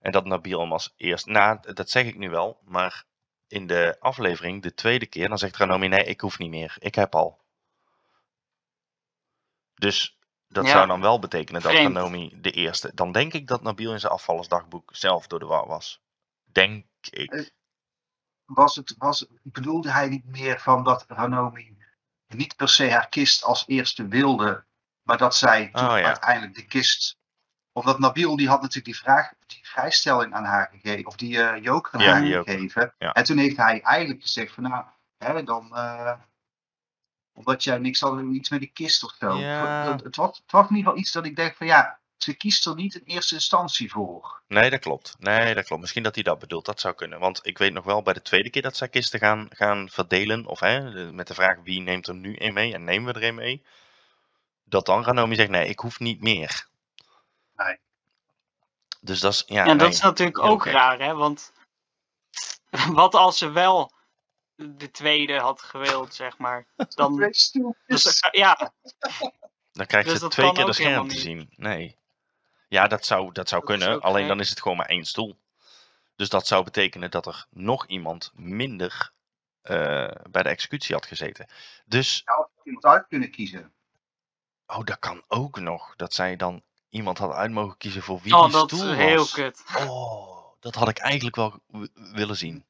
[0.00, 1.30] En dat Nabil hem als eerste.
[1.30, 2.60] Nou, dat zeg ik nu wel.
[2.64, 3.04] Maar
[3.48, 6.76] in de aflevering, de tweede keer, dan zegt Ranomi: nee, ik hoef niet meer.
[6.78, 7.40] Ik heb al.
[9.74, 10.70] Dus dat Ja.
[10.70, 11.96] zou dan wel betekenen dat Vreemd.
[11.96, 12.94] Ranomi de eerste.
[12.94, 16.00] Dan denk ik dat Nabil in zijn afvallersdagboek zelf door de war was.
[16.52, 17.54] Denk Eh, ik.
[18.44, 21.76] was het, was, bedoelde hij niet meer van dat Ranomi
[22.26, 24.64] niet per se haar kist als eerste wilde,
[25.02, 26.04] maar dat zij toen Oh, ja.
[26.06, 27.16] uiteindelijk de kist.
[27.72, 31.62] Omdat Nabil die had natuurlijk die vraag, die vrijstelling aan haar gegeven, of die eh
[31.62, 32.94] joker aan Ja, haar gegeven.
[32.98, 33.12] Ja.
[33.12, 34.84] En toen heeft hij eigenlijk gezegd van nou,
[35.18, 35.76] hè, dan.
[35.76, 36.18] eh,
[37.34, 39.36] omdat jij niks had, iets met die kist of zo.
[39.90, 42.34] Het, het, was, het was in ieder geval iets dat ik denk van ja, ze
[42.34, 44.40] kiest er niet in eerste instantie voor.
[44.48, 45.16] Nee, dat klopt.
[45.18, 45.80] Nee, dat klopt.
[45.80, 46.64] Misschien dat hij dat bedoelt.
[46.64, 47.18] Dat zou kunnen.
[47.18, 50.46] Want ik weet nog wel bij de tweede keer dat zij kisten gaan, gaan verdelen.
[50.46, 53.28] Of hè, met de vraag wie neemt er nu een mee en nemen we er
[53.28, 53.64] een mee.
[54.64, 56.66] Dat dan Ranomi zegt nee, ik hoef niet meer.
[57.56, 57.78] Nee.
[59.00, 61.14] Dus dat is, ja, Ja, nee, dat is natuurlijk ook raar, hè?
[61.14, 61.52] Want
[62.92, 63.92] wat als ze wel
[64.54, 66.66] de tweede had gewild, zeg maar.
[66.88, 68.02] Dan, stoeltjes.
[68.02, 68.72] dus, ja,
[69.72, 71.50] Dan krijg Dus je dat twee keer de scherm te zien.
[71.56, 72.00] Nee.
[72.72, 74.00] Ja, dat zou, dat zou Dat kunnen.
[74.00, 75.38] Alleen dan is het gewoon maar één stoel.
[76.16, 79.12] Dus dat zou betekenen dat er nog iemand minder
[79.62, 81.46] eh, bij de executie had gezeten.
[81.84, 83.72] Dus of iemand uit kunnen kiezen.
[84.66, 85.96] Oh, dat kan ook nog.
[85.96, 88.96] Dat zij dan iemand had uit mogen kiezen voor wie oh, die dat stoel is
[88.96, 89.32] heel was.
[89.32, 89.64] kut.
[89.78, 91.60] Oh, dat had ik eigenlijk wel
[91.94, 92.64] willen zien.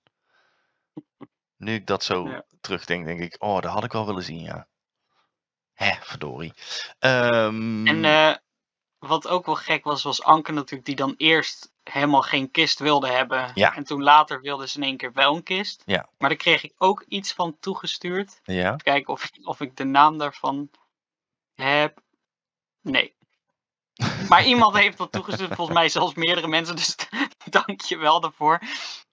[1.56, 2.44] Nu ik dat zo Ja.
[2.60, 4.66] terugdenk, denk ik, oh, dat had ik wel willen zien, ja.
[5.72, 6.52] Hè, verdorie.
[6.98, 8.36] Ehm, En eh,
[9.08, 13.08] wat ook wel gek was, was Anke natuurlijk, die dan eerst helemaal geen kist wilde
[13.08, 13.50] hebben.
[13.54, 13.74] Ja.
[13.74, 15.82] En toen later wilde ze in één keer wel een kist.
[15.86, 16.08] Ja.
[16.18, 18.40] Maar daar kreeg ik ook iets van toegestuurd.
[18.44, 20.70] ja, Even kijken of, of ik de naam daarvan
[21.54, 22.00] heb.
[22.80, 23.14] Nee.
[24.28, 26.96] Maar iemand heeft dat toegestuurd, volgens mij zelfs meerdere mensen, dus
[27.50, 28.60] dank je wel daarvoor.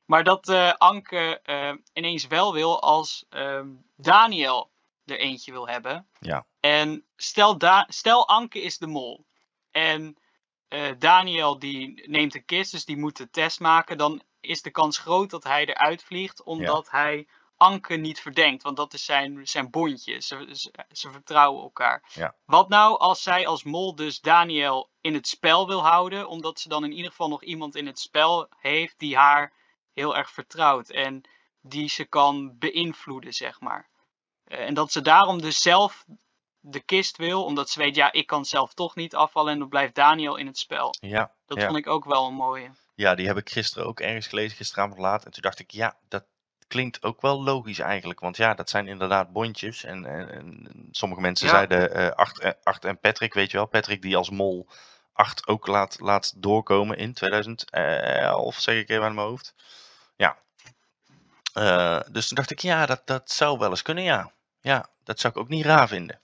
[0.06, 4.72] Maar dat eh, Anke eh, ineens wel wil als ehm, Daniel
[5.06, 6.08] er eentje wil hebben.
[6.20, 6.46] Ja.
[6.60, 9.28] En stel, da stel Anke is de mol.
[9.72, 10.18] En
[10.68, 13.98] eh, Daniel die neemt een kist, dus die moet de test maken.
[13.98, 17.28] Dan is de kans groot dat hij eruit vliegt, omdat hij
[17.58, 18.64] Anke niet verdenkt.
[18.64, 20.20] Want dat is zijn, zijn bondje.
[20.22, 22.04] Ze, ze, ze vertrouwen elkaar.
[22.14, 22.36] Ja.
[22.46, 26.70] Wat nou als zij als mol dus Daniel in het spel wil houden, omdat ze
[26.70, 29.54] dan in ieder geval nog iemand in het spel heeft die haar
[29.94, 31.22] heel erg vertrouwt en
[31.62, 33.90] die ze kan beïnvloeden, zeg maar.
[34.44, 36.06] Eh, en dat ze daarom dus zelf
[36.60, 39.70] de kist wil, omdat ze weet, ja, ik kan zelf toch niet afvallen en dan
[39.70, 40.94] blijft Daniel in het spel.
[41.00, 41.66] ja, Dat Ja.
[41.66, 42.70] vond ik ook wel een mooie.
[42.96, 45.26] ja, die heb ik gisteren ook ergens gelezen, gisteravond laat.
[45.26, 46.24] En toen dacht ik, ja, dat
[46.68, 48.20] klinkt ook wel logisch eigenlijk.
[48.20, 49.84] Want ja, dat zijn inderdaad bondjes.
[49.84, 51.54] En, en, en sommige mensen Ja.
[51.54, 53.66] zeiden Art, eh, Art en Patrick, weet je wel.
[53.66, 54.68] Patrick die als mol
[55.14, 59.54] Art ook laat, laat doorkomen in 2011, zeg ik even aan mijn hoofd.
[60.16, 60.38] Ja.
[61.54, 64.32] Eh, dus toen dacht ik, ja, dat, dat zou wel eens kunnen, ja.
[64.62, 66.20] Ja, dat zou ik ook niet raar vinden.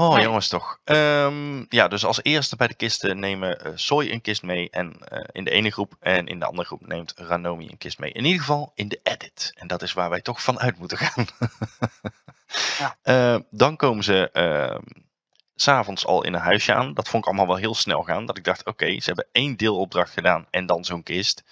[0.00, 0.22] Oh, Nee.
[0.24, 0.80] jongens toch.
[0.84, 4.96] Ehm, ja, dus als eerste bij de kisten nemen eh Soy een kist mee en,
[5.08, 5.94] eh, in de ene groep.
[6.00, 8.12] En in de andere groep neemt Ranomi een kist mee.
[8.12, 9.52] In ieder geval in de edit.
[9.54, 11.26] En dat is waar wij toch van uit moeten gaan.
[12.78, 12.96] Ja.
[13.02, 14.82] Eh, dan komen ze ehm,
[15.54, 16.94] s s'avonds al in een huisje aan.
[16.94, 18.26] Dat vond ik allemaal wel heel snel gaan.
[18.26, 21.44] Dat ik dacht, oké, ze hebben één deelopdracht gedaan en dan zo'n kist.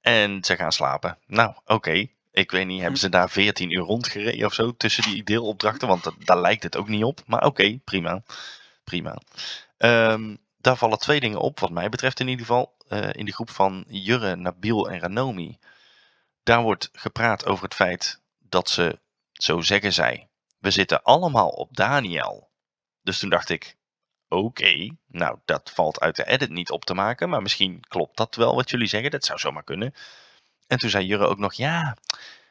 [0.00, 1.18] En ze gaan slapen.
[1.26, 2.06] Nou, oké.
[2.36, 5.88] Ik weet niet, hebben ze daar 14 uur rondgereden of zo tussen die deelopdrachten?
[5.88, 7.20] Want dat, daar lijkt het ook niet op.
[7.26, 8.22] Maar oké, prima.
[8.84, 9.18] Prima.
[9.76, 12.76] Ehm, daar vallen twee dingen op, wat mij betreft in ieder geval.
[12.88, 15.58] Eh, in de groep van Jurre, Nabil en Ranomi.
[16.42, 18.98] Daar wordt gepraat over het feit dat ze,
[19.32, 22.50] zo zeggen zij, we zitten allemaal op Daniel.
[23.02, 23.76] Dus toen dacht ik,
[24.28, 27.28] oké, nou dat valt uit de edit niet op te maken.
[27.28, 29.10] Maar misschien klopt dat wel wat jullie zeggen.
[29.10, 29.94] Dat zou zomaar kunnen.
[30.66, 31.96] En toen zei Jurre ook nog, ja,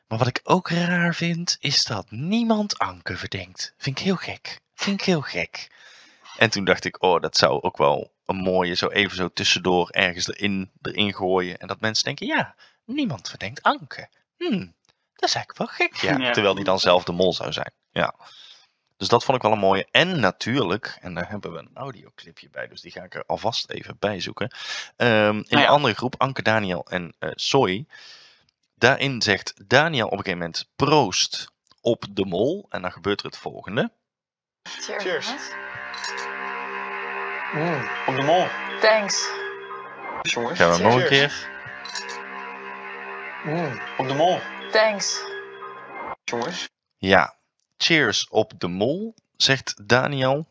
[0.07, 3.73] maar wat ik ook raar vind, is dat niemand Anke verdenkt.
[3.77, 4.59] Vind ik heel gek.
[4.73, 5.71] Vind ik heel gek.
[6.37, 9.89] En toen dacht ik, oh, dat zou ook wel een mooie, zo even zo tussendoor
[9.89, 11.57] ergens erin, erin gooien.
[11.57, 14.09] En dat mensen denken, ja, niemand verdenkt Anke.
[14.37, 14.67] Hm,
[15.13, 16.17] dat is eigenlijk wel gek, ja.
[16.17, 16.31] Ja.
[16.31, 17.71] Terwijl die dan zelf de mol zou zijn.
[17.91, 18.15] Ja.
[18.97, 19.87] Dus dat vond ik wel een mooie.
[19.91, 23.69] En natuurlijk, en daar hebben we een audioclipje bij, dus die ga ik er alvast
[23.69, 24.55] even bij zoeken.
[24.95, 25.59] Ehm, in ja.
[25.59, 27.85] de andere groep, Anke, Daniel en eh Soy.
[28.75, 32.65] Daarin zegt Daniel op een gegeven moment proost op de mol.
[32.69, 33.91] En dan gebeurt er het volgende.
[34.63, 35.03] Cheers.
[35.03, 35.27] Cheers.
[37.53, 38.47] Mm, op de mol.
[38.81, 39.29] Thanks.
[40.21, 40.59] Jongens.
[40.59, 41.39] Gaan we nog een Cheers.
[41.39, 41.53] keer.
[43.43, 44.39] Mm, op de mol.
[44.71, 45.23] Thanks.
[46.23, 46.69] Jongens.
[46.97, 47.34] Ja,
[47.77, 50.45] cheers op de mol, zegt Daniel.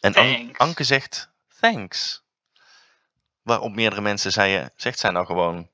[0.00, 0.56] En An-.
[0.56, 1.28] Anke zegt
[1.60, 2.22] thanks.
[3.42, 5.68] Waarop meerdere mensen zeiden, zegt zij nou gewoon,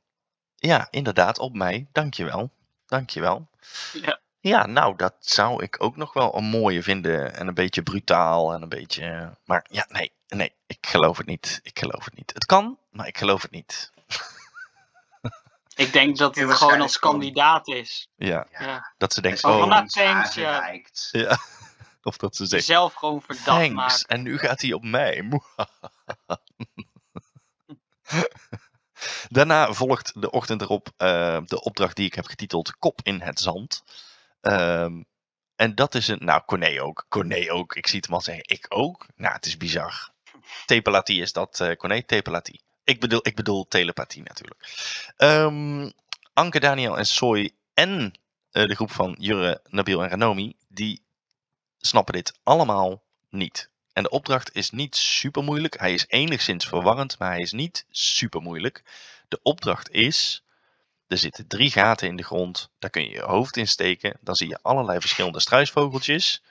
[0.56, 2.50] ja, inderdaad, op mij, dankjewel,
[2.86, 3.48] dankjewel.
[3.92, 4.20] Ja.
[4.42, 7.34] Ja, nou, dat zou ik ook nog wel een mooie vinden.
[7.34, 9.36] En een beetje brutaal en een beetje...
[9.44, 11.60] Maar ja, nee, nee, ik geloof het niet.
[11.62, 12.30] Ik geloof het niet.
[12.34, 13.92] Het kan, maar ik geloof het niet.
[15.80, 18.08] Ik denk dat het gewoon als kandidaat is.
[18.16, 18.92] Ja, Ja.
[18.98, 20.74] dat ze denkt, Oh, oh, thanks, ja.
[22.02, 24.06] Of dat ze zegt, Jezelf gewoon verdacht maken.
[24.06, 25.28] En nu gaat hij op mij.
[29.28, 33.40] Daarna volgt de ochtend erop eh, de opdracht die ik heb getiteld Kop in het
[33.40, 33.84] zand.
[34.40, 35.02] Ehm,
[35.56, 36.24] en dat is een.
[36.24, 37.06] Nou, Corné ook.
[37.08, 37.74] Corné ook.
[37.74, 38.44] Ik zie het hem al zeggen.
[38.46, 39.06] Ik ook.
[39.16, 40.10] Nou, het is bizar.
[40.66, 42.02] Tepelatie is dat, eh Corné.
[42.02, 42.62] Tepelatie.
[42.90, 44.68] Ik bedoel, ik bedoel telepathie natuurlijk.
[45.16, 45.90] Ehm,
[46.32, 48.12] Anke, Daniel en Soy en
[48.50, 51.02] eh, de groep van Jurre, Nabil en Ranomi, die
[51.78, 53.70] snappen dit allemaal niet.
[53.92, 55.78] En de opdracht is niet super moeilijk.
[55.78, 58.82] Hij is enigszins verwarrend, maar hij is niet super moeilijk.
[59.28, 60.42] De opdracht is:
[61.06, 62.70] er zitten drie gaten in de grond.
[62.78, 64.18] Daar kun je je hoofd in steken.
[64.20, 66.42] Dan zie je allerlei verschillende struisvogeltjes.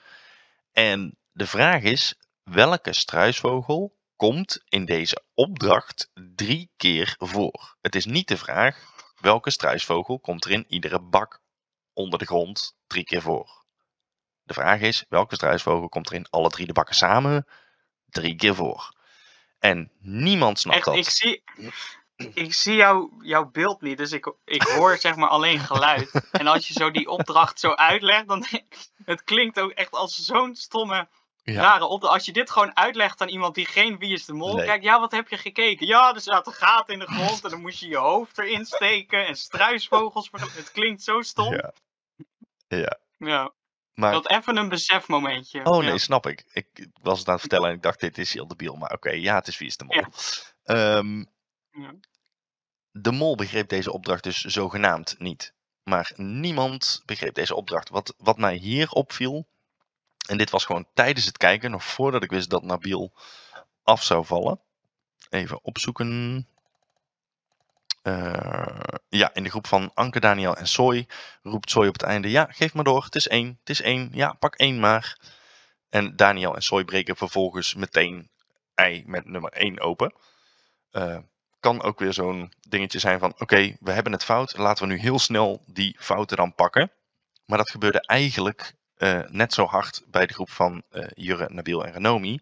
[0.72, 7.76] En de vraag is: welke struisvogel komt in deze opdracht drie keer voor?
[7.80, 8.76] Het is niet de vraag:
[9.20, 11.40] welke struisvogel komt er in iedere bak
[11.92, 13.64] onder de grond drie keer voor?
[14.42, 17.46] De vraag is, welke struisvogel komt er in alle drie de bakken samen
[18.06, 18.94] drie keer voor?
[19.58, 20.96] En niemand snapt Echt, dat.
[20.96, 21.42] ik zie,
[22.34, 26.10] ik zie jou, jouw beeld niet, dus ik, ik hoor zeg maar alleen geluid.
[26.32, 28.46] En als je zo die opdracht zo uitlegt, dan,
[29.04, 31.08] het klinkt ook echt als zo'n stomme,
[31.52, 31.60] Ja.
[31.60, 32.14] rare opdracht.
[32.14, 34.66] Als je dit gewoon uitlegt aan iemand die geen Wie is de Mol Nee.
[34.66, 34.84] kijkt.
[34.84, 35.86] Ja, wat heb je gekeken?
[35.86, 39.26] Ja, er zaten gaten in de grond en dan moest je je hoofd erin steken.
[39.26, 40.28] En struisvogels.
[40.32, 41.52] Het klinkt zo stom.
[41.54, 41.72] Ja.
[42.68, 42.98] Ja.
[43.18, 43.52] Ja.
[43.94, 45.64] Maar, had even een besefmomentje.
[45.64, 45.98] oh nee, Ja.
[45.98, 46.44] snap ik.
[46.52, 48.76] Ik was het aan het vertellen en ik dacht, dit is heel debiel.
[48.76, 49.96] Maar oké, ja, het is Wie is de Mol.
[49.96, 50.08] Ja.
[50.62, 51.18] Ehm,
[51.70, 51.94] Ja.
[52.90, 55.54] de Mol begreep deze opdracht dus zogenaamd niet.
[55.82, 57.88] Maar niemand begreep deze opdracht.
[57.88, 59.46] Wat, wat mij hier opviel,
[60.30, 63.12] en dit was gewoon tijdens het kijken, nog voordat ik wist dat Nabil
[63.82, 64.60] af zou vallen.
[65.30, 66.46] Even opzoeken.
[68.02, 71.06] Eh, ja, in de groep van Anke, Daniel en Soy
[71.42, 73.04] roept Soy op het einde: Ja, geef maar door.
[73.04, 73.56] Het is één.
[73.60, 74.08] Het is één.
[74.12, 75.18] Ja, pak één maar.
[75.88, 78.30] En Daniel en Soy breken vervolgens meteen
[78.74, 80.14] ei met nummer 1 open.
[80.90, 81.18] Eh,
[81.60, 84.56] kan ook weer zo'n dingetje zijn van: Oké, we hebben het fout.
[84.56, 86.90] Laten we nu heel snel die fouten dan pakken.
[87.46, 91.84] Maar dat gebeurde eigenlijk eh, net zo hard bij de groep van eh, Jurre, Nabil
[91.84, 92.40] en Renomi.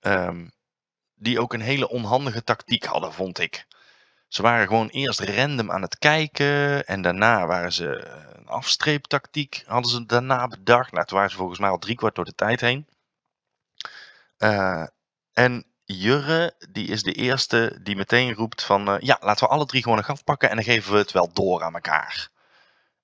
[0.00, 0.46] Ehm,
[1.14, 3.66] die ook een hele onhandige tactiek hadden, vond ik.
[4.28, 6.86] Ze waren gewoon eerst random aan het kijken.
[6.86, 9.62] En daarna waren ze eh, een afstreeptactiek.
[9.66, 10.92] Hadden ze daarna bedacht.
[10.92, 12.88] Nou, toen waren ze volgens mij al driekwart door de tijd heen.
[15.32, 18.98] En Jurre, die is de eerste die meteen roept van...
[19.00, 20.48] ja, laten we alle drie gewoon een gat pakken.
[20.50, 22.28] En dan geven we het wel door aan elkaar.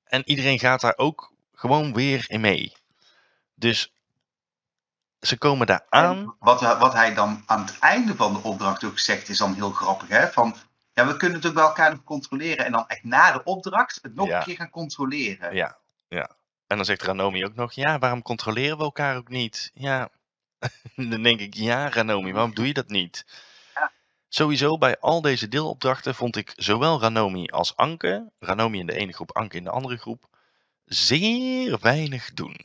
[0.04, 1.29] En iedereen gaat daar ook
[1.61, 2.73] gewoon weer in mee.
[3.55, 3.92] Dus
[5.20, 6.37] ze komen daar aan.
[6.38, 9.55] Wat, hij- wat hij dan aan het einde van de opdracht ook zegt, is dan
[9.55, 10.09] heel grappig.
[10.09, 10.29] Hè?
[10.29, 10.57] Van,
[10.92, 12.64] ja, we kunnen het ook bij elkaar nog controleren.
[12.64, 14.38] En dan echt na de opdracht het nog Ja.
[14.38, 15.55] een keer gaan controleren.
[15.55, 16.31] Ja, ja.
[16.66, 19.70] En dan zegt Ranomi ook nog, ja, waarom controleren we elkaar ook niet?
[19.75, 20.09] Ja,
[21.11, 23.25] dan denk ik, ja Ranomi, waarom doe je dat niet?
[23.75, 23.90] Ja.
[24.29, 29.12] Sowieso bij al deze deelopdrachten vond ik zowel Ranomi als Anke, Ranomi in de ene
[29.12, 30.29] groep, Anke in de andere groep,
[30.90, 32.57] zeer weinig doen.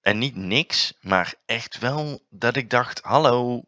[0.00, 3.62] En niet niks, maar echt wel dat ik dacht, hallo,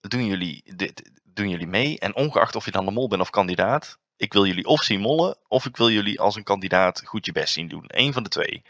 [0.00, 1.98] doen jullie, dit, doen jullie mee?
[1.98, 5.00] En ongeacht of je dan de mol bent of kandidaat, ik wil jullie of zien
[5.00, 7.84] mollen, of ik wil jullie als een kandidaat goed je best zien doen.
[7.86, 8.62] Eén van de twee.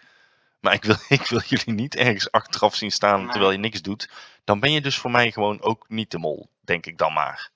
[0.60, 3.30] Maar ik wil, ik wil jullie niet ergens achteraf zien staan Nee.
[3.30, 4.10] terwijl je niks doet.
[4.44, 7.50] Dan ben je dus voor mij gewoon ook niet de mol, denk ik dan maar.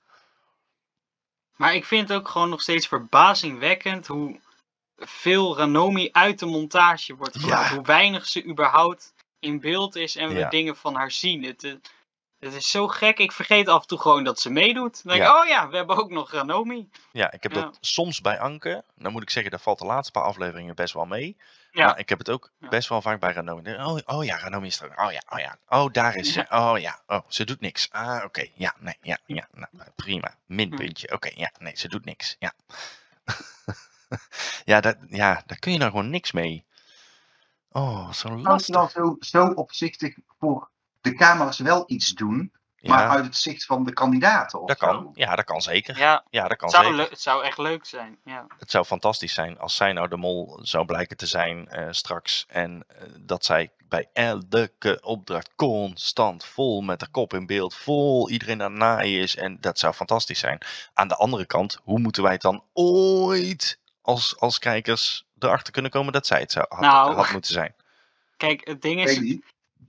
[1.56, 4.40] Maar ik vind het ook gewoon nog steeds verbazingwekkend hoe
[4.96, 7.68] veel Ranomi uit de montage wordt gehaald.
[7.68, 7.74] Ja.
[7.74, 10.48] Hoe weinig ze überhaupt in beeld is en we Ja.
[10.48, 11.42] dingen van haar zien.
[11.44, 11.72] Het, eh,
[12.38, 13.18] het is zo gek.
[13.18, 15.02] Ik vergeet af en toe gewoon dat ze meedoet.
[15.04, 15.40] Dan denk ik, Ja.
[15.42, 16.88] oh ja, we hebben ook nog Ranomi.
[17.12, 17.60] Ja, ik heb Ja.
[17.60, 18.84] dat soms bij Anke.
[18.96, 21.36] Dan moet ik zeggen, daar valt de laatste paar afleveringen best wel mee.
[21.70, 21.86] Ja.
[21.86, 23.74] Maar ik heb het ook best wel vaak bij Ranomi.
[23.74, 24.98] Oh, oh ja, Ranomi is er.
[24.98, 25.56] Oh ja, oh ja.
[25.68, 26.46] Oh, daar is ze.
[26.50, 27.00] Oh ja.
[27.06, 27.88] Oh, ze doet niks.
[27.90, 28.46] Ah, oké.
[28.54, 29.48] Ja, nee, ja, ja.
[29.52, 30.34] Nou, prima.
[30.46, 31.12] Minpuntje.
[31.12, 32.36] Oké, ja, nee, ze doet niks.
[32.38, 32.52] Ja.
[34.64, 36.64] ja, dat, ja, daar kun je nou gewoon niks mee.
[37.70, 38.74] Oh, zo Kan lastig.
[38.74, 43.64] dan zo, zo opzichtig voor de camera's wel iets doen, maar Ja, uit het zicht
[43.66, 44.60] van de kandidaten?
[44.60, 44.86] Of dat zo?
[44.86, 45.10] kan.
[45.14, 45.98] Ja, dat kan zeker.
[45.98, 47.10] Ja, Ja, dat kan het zou, zeker.
[47.10, 48.18] het zou echt leuk zijn.
[48.24, 48.46] Ja.
[48.58, 52.44] het zou fantastisch zijn als zij nou de mol zou blijken te zijn eh, straks.
[52.48, 58.30] En eh, dat zij bij elke opdracht constant vol met haar kop in beeld, vol
[58.30, 59.36] iedereen aan het naaien is.
[59.36, 60.58] En dat zou fantastisch zijn.
[60.94, 65.90] Aan de andere kant, hoe moeten wij het dan ooit als, als kijkers erachter kunnen
[65.90, 67.14] komen dat zij het zou, had, Nou.
[67.14, 67.74] had moeten zijn?
[68.36, 69.18] Kijk, het ding is...
[69.18, 69.42] Ik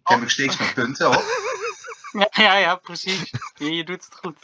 [0.04, 1.24] heb nog steeds mijn punten hoor.
[2.12, 3.32] Ja, ja, ja, precies.
[3.56, 4.38] Je, je doet het goed.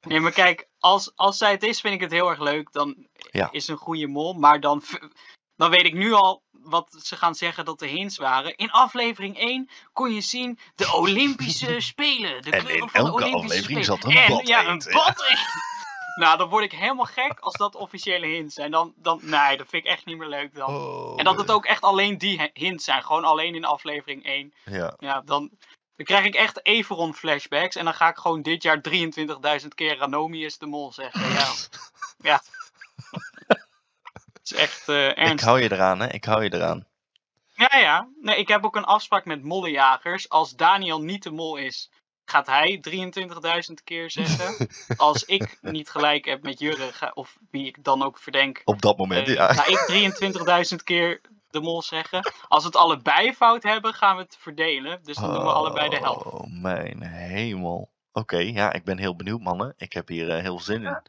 [0.00, 2.72] Nee, maar kijk, als, als zij het is, vind ik het heel erg leuk.
[2.72, 3.48] Dan Ja.
[3.50, 4.32] is een goede mol.
[4.34, 4.82] Maar dan,
[5.56, 8.56] dan weet ik nu al wat ze gaan zeggen dat de hints waren.
[8.56, 12.42] In aflevering 1 kon je zien de Olympische Spelen.
[12.42, 14.02] De En kleuren in van de elke Olympische aflevering Spelen.
[14.02, 15.24] zat een en, Ja, een bad.
[16.14, 18.70] Nou, dan word ik helemaal gek als dat officiële hints zijn.
[18.70, 20.74] Dan, dan, nee, dat vind ik echt niet meer leuk dan.
[20.74, 23.02] Oh, En dat het ook echt alleen die hints zijn.
[23.02, 24.54] Gewoon alleen in aflevering 1.
[24.64, 24.94] Ja.
[24.98, 25.50] Ja, dan,
[25.96, 27.76] dan krijg ik echt Everon flashbacks.
[27.76, 28.80] En dan ga ik gewoon dit jaar
[29.60, 31.32] 23.000 keer Ranomi is de mol zeggen.
[31.32, 31.46] Ja,
[32.30, 32.42] ja.
[34.32, 35.44] Het is echt eh Ik ernst.
[35.44, 36.08] hou je eraan, hè?
[36.12, 36.86] Ik hou je eraan.
[37.54, 38.08] Ja, ja.
[38.20, 40.28] Nee, ik heb ook een afspraak met mollejagers.
[40.28, 41.90] Als Daniel niet de mol is,
[42.24, 44.68] gaat hij 23.000 keer zeggen.
[44.96, 48.82] Als ik niet gelijk heb met Jurre, ga- of wie ik dan ook verdenk, Op
[48.82, 49.52] dat moment, eh, ja.
[49.52, 50.12] ga ik
[50.68, 51.20] 23.000 keer
[51.50, 52.32] de mol zeggen.
[52.48, 55.00] Als we het allebei fout hebben, gaan we het verdelen.
[55.02, 56.24] Dus dan doen we allebei de helft.
[56.24, 57.90] Oh, mijn hemel.
[58.12, 59.74] Oké, ja, ik ben heel benieuwd, mannen.
[59.76, 61.02] Ik heb hier eh, heel veel zin in.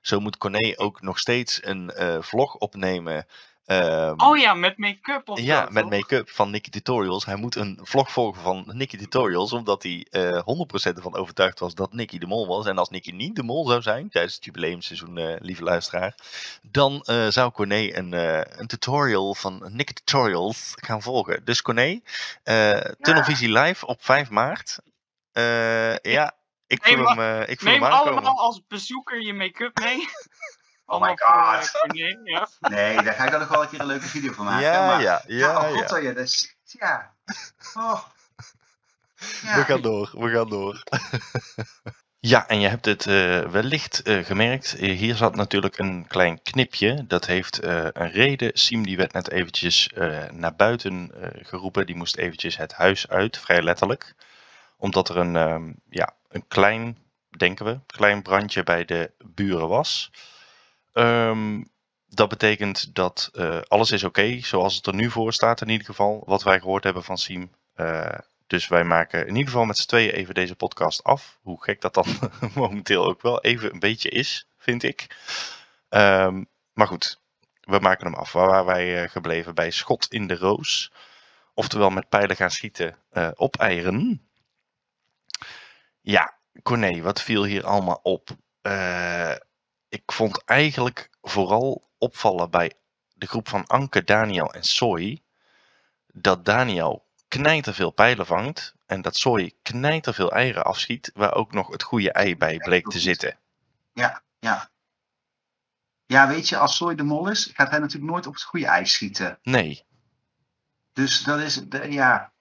[0.00, 3.26] Zo moet Corné ook nog steeds een eh, vlog opnemen
[3.68, 7.24] Ehm, Oh ja, met make-up of ja, met make-up van Nicky Tutorials.
[7.24, 11.74] Hij moet een vlog volgen van Nicky Tutorials, omdat hij eh 100% ervan overtuigd was
[11.74, 12.66] dat Nicky de mol was.
[12.66, 16.14] En als Nicky niet de mol zou zijn, tijdens het jubileumseizoen, eh, lieve luisteraar,
[16.62, 21.44] dan eh, zou Corné een, eh, een tutorial van Nicky Tutorials gaan volgen.
[21.44, 22.00] Dus Corné,
[22.42, 24.78] eh Tunnelvisie live op 5 maart.
[25.32, 28.12] Eh, ja, ik voel hem, eh, ik voel Neem hem aankomen.
[28.12, 29.98] allemaal als bezoeker je make-up mee.
[30.90, 31.92] Oh my voor, god.
[31.92, 32.48] eh, ja.
[32.68, 34.66] Nee, daar ga ik dan nog wel een keer een leuke video van maken.
[34.66, 35.96] Ja, maar, ja, ja, oh god, ja.
[35.96, 37.14] oh ja, dat is, ja.
[37.74, 38.00] Oh.
[39.42, 39.56] Ja.
[39.58, 40.82] We gaan door, we gaan door.
[42.32, 44.70] ja, en je hebt het eh, wellicht eh, gemerkt.
[44.70, 47.04] Hier zat natuurlijk een klein knipje.
[47.06, 48.50] Dat heeft eh, een reden.
[48.54, 51.86] Siem die werd net eventjes eh, naar buiten eh, geroepen.
[51.86, 54.14] Die moest eventjes het huis uit, vrij letterlijk.
[54.76, 56.98] Omdat er een, ehm, ja, een klein,
[57.36, 60.10] denken we, klein brandje bij de buren was.
[60.98, 61.62] Ehm,
[62.08, 65.86] dat betekent dat eh, alles is oké, zoals het er nu voor staat in ieder
[65.86, 66.22] geval.
[66.26, 67.50] Wat wij gehoord hebben van Siem.
[67.74, 71.38] Eh, dus wij maken in ieder geval met z'n tweeën even deze podcast af.
[71.42, 72.06] Hoe gek dat dan
[72.54, 75.16] momenteel ook wel even een beetje is, vind ik.
[75.88, 77.20] Ehm, maar goed,
[77.60, 78.32] we maken hem af.
[78.32, 79.54] Waar waren wij eh, gebleven?
[79.54, 80.92] Bij Schot in de Roos.
[81.54, 84.28] Oftewel met pijlen gaan schieten eh, op eieren.
[86.00, 88.28] Ja, Corné, wat viel hier allemaal op?
[88.62, 89.34] Eh,
[89.88, 92.72] ik vond eigenlijk vooral opvallen bij
[93.14, 95.22] de groep van Anke, Daniel en Soy.
[96.12, 98.74] Dat Daniel knijterveel pijlen vangt.
[98.86, 101.10] En dat Soy knijterveel eieren afschiet.
[101.14, 103.38] Waar ook nog het goede ei bij bleek te zitten.
[103.92, 104.70] Ja, ja.
[106.06, 108.66] Ja, weet je, als Soy de mol is, gaat hij natuurlijk nooit op het goede
[108.66, 109.38] ijs schieten.
[109.42, 109.84] Nee.
[110.92, 112.32] Dus dat is, de- ja, En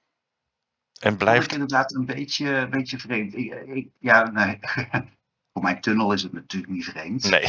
[1.00, 1.52] vond ik blijft.
[1.52, 3.36] inderdaad een beetje, een beetje vreemd.
[3.36, 4.60] Ik, ik, ja, nee.
[5.58, 7.30] Voor mijn tunnel is het natuurlijk niet vreemd.
[7.30, 7.48] Nee.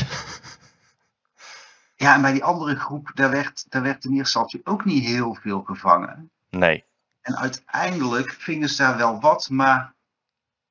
[1.96, 5.04] Ja, en bij die andere groep, daar werd, daar werd in eerste instantie ook niet
[5.04, 6.30] heel veel gevangen.
[6.50, 6.84] Nee.
[7.20, 9.94] En uiteindelijk vingen ze daar wel wat, maar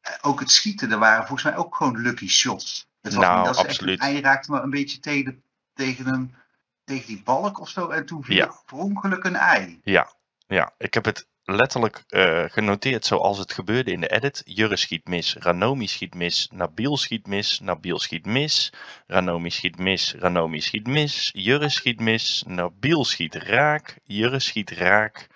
[0.01, 2.87] eh, ook het schieten, er waren volgens mij ook gewoon lucky shots.
[3.01, 3.99] Het was Nou, niet dat absoluut.
[3.99, 6.35] echt ei raakte, maar een beetje tegen, tegen, een,
[6.83, 7.89] tegen die balk of zo.
[7.89, 8.45] En toen viel Ja.
[8.45, 9.79] er per ongeluk een ei.
[9.83, 10.11] Ja.
[10.47, 14.41] Ja, ik heb het letterlijk eh, genoteerd zoals het gebeurde in de edit.
[14.45, 18.71] Jurre schiet mis, Ranomi schiet mis, Nabil schiet mis, Nabil schiet mis,
[19.07, 25.27] Ranomi schiet mis, Ranomi schiet mis, Jurre schiet mis, Nabil schiet raak, Jurre schiet raak.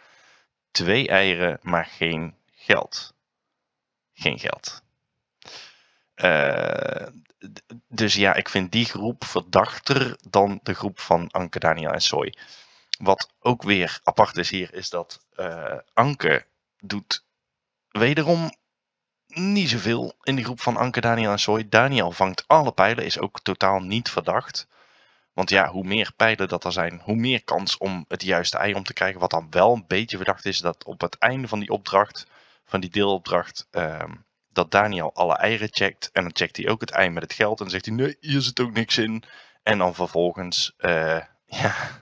[0.72, 3.14] Twee eieren, maar geen geld.
[4.14, 4.84] Geen geld.
[6.16, 7.08] Eh,
[7.88, 12.34] dus ja, ik vind die groep verdachter dan de groep van Anke, Daniel en Soy.
[13.02, 16.46] Wat ook weer apart is hier, is dat eh, Anke
[16.80, 17.26] doet
[17.90, 18.52] wederom
[19.28, 21.70] niet zoveel in die groep van Anke, Daniel en Soy.
[21.70, 24.68] Daniel vangt alle pijlen, is ook totaal niet verdacht.
[25.34, 28.74] Want ja, hoe meer pijlen dat er zijn, hoe meer kans om het juiste ei
[28.74, 29.20] om te krijgen.
[29.20, 32.28] Wat dan wel een beetje verdacht is, dat op het einde van die opdracht,
[32.66, 34.14] van die deelopdracht, ehm,
[34.50, 36.10] dat Daniel alle eieren checkt.
[36.12, 37.58] En dan checkt hij ook het ei met het geld.
[37.60, 39.24] En dan zegt hij, nee, hier zit ook niks in.
[39.64, 41.22] En dan vervolgens, eh,
[41.62, 42.01] ja,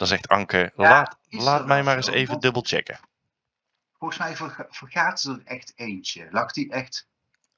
[0.00, 2.98] dan zegt Anke, Ja, laat, laat mij maar eens even Want- dubbel checken.
[3.98, 6.28] Volgens mij verga- vergaat ze er echt eentje.
[6.30, 7.08] Lag die echt,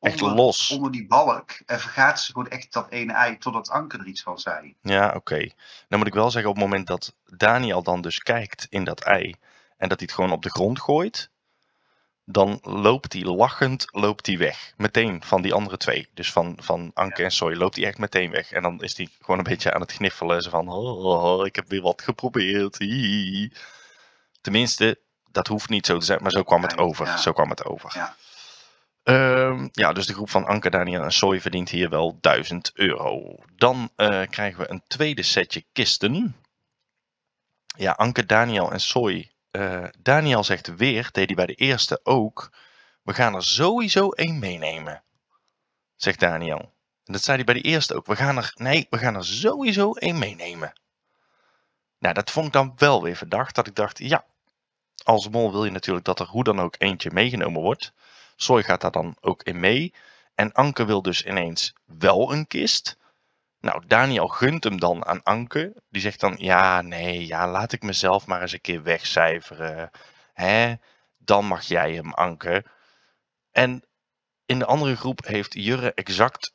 [0.00, 0.70] Echt onder, los.
[0.70, 1.50] onder die balk.
[1.66, 4.76] En vergaat ze gewoon echt dat ene ei totdat Anke er iets van zei.
[4.80, 5.48] Ja, oké.
[5.88, 9.00] Dan moet ik wel zeggen, op het moment dat Daniel dan dus kijkt in dat
[9.00, 9.34] ei
[9.76, 11.30] en dat hij het gewoon op de grond gooit,
[12.32, 14.72] dan loopt hij lachend loopt hij weg.
[14.76, 16.08] Meteen van die andere twee.
[16.14, 18.52] Dus van, van Anke en Soy loopt hij echt meteen weg.
[18.52, 20.42] En dan is hij gewoon een beetje aan het gniffelen.
[20.42, 22.78] Zo van, oh, oh, oh, ik heb weer wat geprobeerd.
[22.78, 23.52] Hihi.
[24.40, 24.98] Tenminste,
[25.30, 27.06] dat hoeft niet zo te zijn, maar zo kwam het over.
[27.06, 27.16] ja.
[27.16, 27.90] Zo kwam het over.
[27.94, 28.16] Ja.
[29.02, 33.36] Ehm, ja, dus de groep van Anke, Daniel en Soy verdient hier wel 1000 euro.
[33.56, 36.36] Dan eh, krijgen we een tweede setje kisten.
[37.76, 39.30] Ja, Anke, Daniel en Soy.
[39.52, 42.50] Eh, Daniel zegt weer, deed hij bij de eerste ook.
[43.02, 45.02] We gaan er sowieso één meenemen.
[45.96, 46.58] Zegt Daniel.
[47.04, 48.06] En dat zei hij bij de eerste ook.
[48.06, 50.72] We gaan er, nee, we gaan er sowieso één meenemen.
[51.98, 53.54] Nou, dat vond ik dan wel weer verdacht.
[53.54, 54.24] Dat ik dacht, ja,
[55.04, 57.92] als mol wil je natuurlijk dat er hoe dan ook eentje meegenomen wordt.
[58.36, 59.94] Soy gaat daar dan ook in mee.
[60.34, 62.96] En Anke wil dus ineens wel een kist.
[63.62, 65.82] Nou, Daniel gunt hem dan aan Anke.
[65.90, 69.90] Die zegt dan, ja, nee, ja, laat ik mezelf maar eens een keer wegcijferen.
[70.32, 70.74] Hè?
[71.18, 72.64] Dan mag jij hem, Anke.
[73.50, 73.84] En
[74.46, 76.54] in de andere groep heeft Jurre exact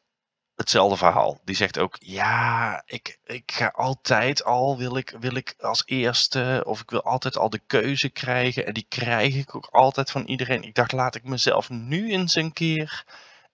[0.56, 1.42] hetzelfde verhaal.
[1.44, 6.64] Die zegt ook, ja, ik, ik ga altijd al, wil ik, wil ik als eerste,
[6.66, 8.66] of ik wil altijd al de keuze krijgen.
[8.66, 10.64] En die krijg ik ook altijd van iedereen.
[10.64, 13.06] Ik dacht, laat ik mezelf nu eens een keer.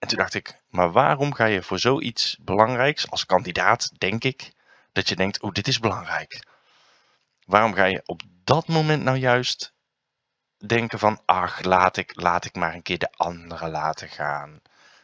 [0.04, 4.52] En toen dacht ik, maar waarom ga je voor zoiets belangrijks als kandidaat, denk ik,
[4.92, 6.46] dat je denkt, oh, dit is belangrijk.
[7.46, 9.74] Waarom ga je op dat moment nou juist
[10.66, 14.60] denken van, ach, laat ik, laat ik maar een keer de andere laten gaan.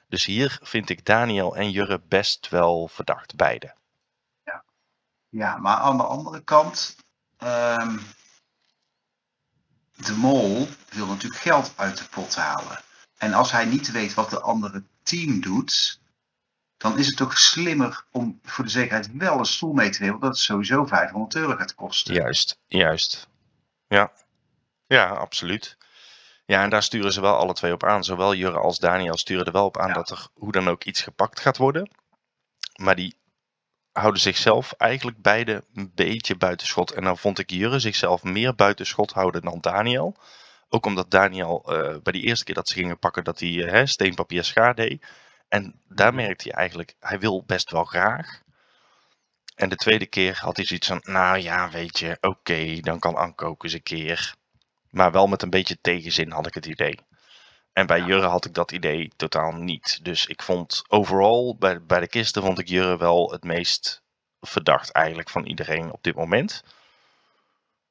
[0.08, 3.74] Dus hier vind ik Daniel en Jurre best wel verdacht, beide.
[5.28, 6.96] Ja, maar aan de andere kant,
[7.36, 7.98] ehm,
[9.96, 12.88] de mol wil natuurlijk geld uit de pot halen.
[13.20, 16.00] En als hij niet weet wat de andere team doet,
[16.76, 20.14] dan is het toch slimmer om voor de zekerheid wel een stoel mee te nemen,
[20.14, 22.14] omdat het sowieso 500 euro gaat kosten.
[22.14, 23.28] Juist, juist.
[23.88, 24.12] Ja,
[24.86, 25.76] ja, absoluut.
[26.46, 28.04] Ja, en daar sturen ze wel alle twee op aan.
[28.04, 29.94] Zowel Jurre als Daniel sturen er wel op aan Ja.
[29.94, 31.90] dat er hoe dan ook iets gepakt gaat worden.
[32.80, 33.16] Maar die
[33.92, 36.90] houden zichzelf eigenlijk beide een beetje buitenschot.
[36.92, 40.16] En dan vond ik Jurre zichzelf meer buitenschot houden dan Daniel.
[40.72, 43.70] Ook omdat Daniel eh, bij die eerste keer dat ze gingen pakken, dat hij eh,
[43.70, 45.06] hè, steen, papier, schaar deed.
[45.48, 48.40] En daar merkte hij eigenlijk, hij wil best wel graag.
[49.54, 53.14] En de tweede keer had hij zoiets van, nou ja, weet je, oké, dan kan
[53.16, 54.34] Anko ook eens een keer.
[54.90, 56.98] Maar wel met een beetje tegenzin had ik het idee.
[57.72, 58.06] En bij Ja.
[58.06, 60.04] Jurre had ik dat idee totaal niet.
[60.04, 64.02] Dus ik vond overal, bij, bij de kisten vond ik Jurre wel het meest
[64.40, 66.64] verdacht eigenlijk van iedereen op dit moment.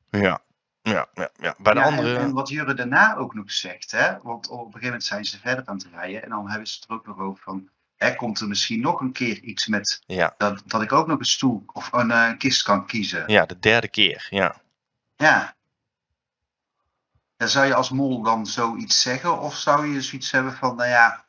[0.10, 0.42] Ja,
[0.90, 1.30] ja, ja.
[1.40, 1.56] ja.
[1.58, 2.16] Bij de Ja, andere...
[2.16, 5.26] en, en wat Jurre daarna ook nog zegt, hè, want op een gegeven moment zijn
[5.26, 7.70] ze verder aan het rijden en dan hebben ze het er ook nog over van,
[7.98, 11.20] er komt er misschien nog een keer iets met Ja, dat, dat ik ook nog
[11.20, 13.24] een stoel of een eh, kist kan kiezen.
[13.28, 14.56] ja, de derde keer, ja.
[15.16, 15.56] Ja.
[17.38, 19.40] Ja, Zou je als mol dan zoiets zeggen?
[19.40, 21.28] Of zou je zoiets hebben van, nou ja,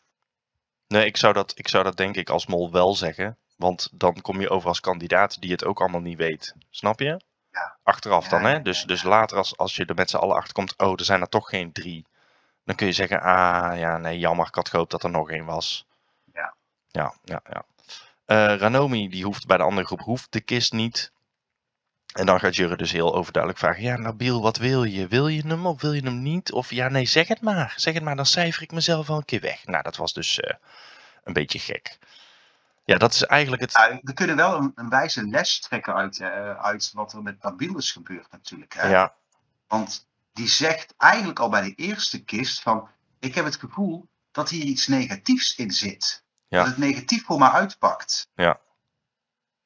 [0.87, 3.39] Nee, ik zou, dat, ik zou dat denk ik als mol wel zeggen.
[3.57, 6.55] Want dan kom je over als kandidaat die het ook allemaal niet weet.
[6.71, 7.21] Snap je?
[7.61, 7.77] Ja.
[7.83, 8.63] Achteraf dan, hè?
[8.63, 11.21] Dus, dus later als, als je er met z'n allen achter komt, oh, er zijn
[11.21, 12.07] er toch geen drie.
[12.65, 15.45] Dan kun je zeggen, ah, ja, nee, jammer, ik had gehoopt dat er nog één
[15.45, 15.87] was.
[16.33, 16.55] Ja.
[16.89, 17.65] Ja, ja, ja.
[18.25, 21.13] Eh, Ranomi, die hoeft bij de andere groep, hoeft de kist niet.
[22.13, 25.07] En dan gaat Jurre dus heel overduidelijk vragen, ja, Nabil, wat wil je?
[25.07, 26.53] Wil je hem of wil je hem niet?
[26.53, 27.73] Of ja, nee, zeg het maar.
[27.77, 29.67] Zeg het maar, dan cijfer ik mezelf wel een keer weg.
[29.67, 30.55] Nou, dat was dus eh,
[31.25, 31.99] een beetje gek.
[32.91, 33.73] Ja, dat is eigenlijk het...
[33.73, 37.43] ja, we kunnen wel een, een wijze les trekken uit, eh, uit wat er met
[37.43, 38.75] Nabil is gebeurd natuurlijk.
[38.75, 38.89] Hè?
[38.89, 39.15] Ja,
[39.67, 42.89] Want die zegt eigenlijk al bij de eerste kist van,
[43.19, 46.25] ik heb het gevoel dat hier iets negatiefs in zit.
[46.49, 46.59] Ja.
[46.59, 48.29] Dat het negatief voor mij uitpakt.
[48.35, 48.61] Ja.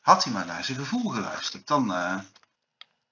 [0.01, 1.93] Had hij maar naar zijn gevoel geluisterd, dan...
[1.95, 2.19] eh,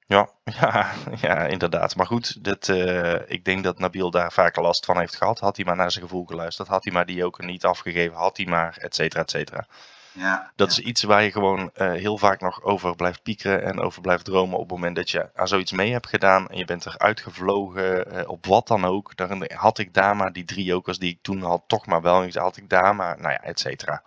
[0.06, 0.28] ja,
[0.60, 1.96] ja, ja, inderdaad.
[1.96, 5.38] Maar goed, dat, eh, ik denk dat Nabil daar vaker last van heeft gehad.
[5.38, 8.36] Had hij maar naar zijn gevoel geluisterd, had hij maar die ook niet afgegeven, had
[8.36, 9.66] hij maar, et cetera, et cetera.
[10.12, 13.80] Ja, Dat is iets waar je gewoon eh, heel vaak nog over blijft piekeren en
[13.80, 16.64] over blijft dromen op het moment dat je aan zoiets mee hebt gedaan en je
[16.64, 19.16] bent eruit gevlogen, eh, op wat dan ook.
[19.16, 22.30] Dan had ik daar maar die drie jokers die ik toen had, toch maar wel.
[22.32, 24.02] Had ik daar maar, nou ja, et cetera.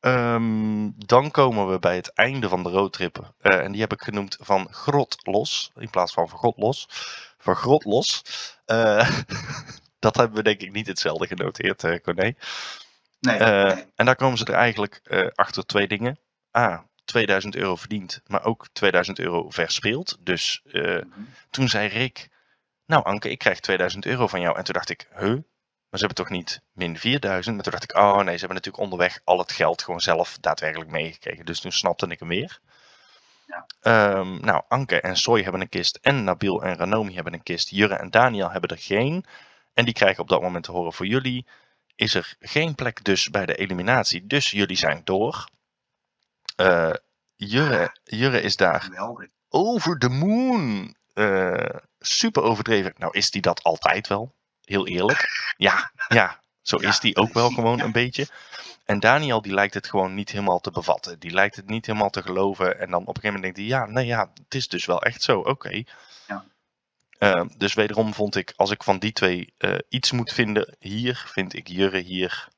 [0.00, 3.32] Ehm, dan komen we bij het einde van de roadtrip.
[3.40, 6.86] Eh, en die heb ik genoemd van grot los, in plaats van God los.
[7.38, 8.22] Van grot los.
[9.98, 12.34] Dat hebben we denk ik niet hetzelfde genoteerd, Corné.
[13.20, 13.84] Nee, Eh, nee.
[13.94, 16.18] en daar komen ze er eigenlijk eh, achter twee dingen.
[16.58, 20.16] A, 2000 euro verdiend, maar ook 2000 euro verspeeld.
[20.20, 21.06] Dus eh, Mhm.
[21.50, 22.28] toen zei Rick,
[22.86, 24.56] nou Anke, ik krijg 2000 euro van jou.
[24.56, 25.20] En toen dacht ik, huh?
[25.90, 27.54] Maar ze hebben toch niet min 4000?
[27.54, 30.38] Maar toen dacht ik, oh nee, ze hebben natuurlijk onderweg al het geld gewoon zelf
[30.40, 31.44] daadwerkelijk meegekregen.
[31.44, 32.58] Dus toen snapte ik hem weer.
[33.46, 33.66] Ja.
[33.80, 35.98] Ehm, nou, Anke en Soy hebben een kist.
[36.02, 37.68] En Nabil en Ranomi hebben een kist.
[37.70, 39.24] Jurre en Daniel hebben er geen.
[39.74, 41.46] En die krijgen op dat moment te horen voor jullie.
[42.00, 44.26] Is er geen plek dus bij de eliminatie.
[44.26, 45.48] Dus jullie zijn door.
[46.56, 46.92] Eh,
[47.34, 48.88] Jurre, Jurre is daar
[49.48, 50.96] over the moon.
[51.14, 52.94] Eh, super overdreven.
[52.96, 54.34] Nou is die dat altijd wel.
[54.64, 55.28] Heel eerlijk.
[55.56, 56.42] Ja, ja.
[56.62, 58.28] Zo is die ook wel gewoon een beetje.
[58.84, 61.18] En Daniel die lijkt het gewoon niet helemaal te bevatten.
[61.18, 62.78] Die lijkt het niet helemaal te geloven.
[62.80, 65.02] En dan op een gegeven moment denkt hij, ja, nee ja, het is dus wel
[65.02, 65.38] echt zo.
[65.38, 65.84] Oké.
[67.20, 71.24] Eh, dus wederom vond ik, als ik van die twee eh, iets moet vinden hier,
[71.26, 72.48] vind ik Jurre hier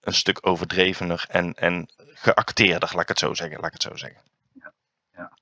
[0.00, 3.56] een stuk overdrevener en, en geacteerder, laat ik het zo zeggen.
[3.56, 4.20] Laat ik het zo zeggen.
[5.14, 5.32] ja.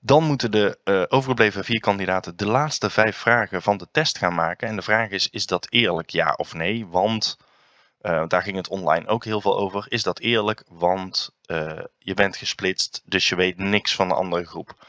[0.00, 4.34] Dan moeten de eh, overgebleven vier kandidaten de laatste vijf vragen van de test gaan
[4.34, 4.68] maken.
[4.68, 6.86] En de vraag is, is dat eerlijk, ja of nee?
[6.86, 7.38] Want
[8.00, 9.86] eh, daar ging het online ook heel veel over.
[9.88, 10.64] Is dat eerlijk?
[10.68, 11.30] Want
[11.98, 14.86] je bent gesplitst, dus je weet niks van de andere groep.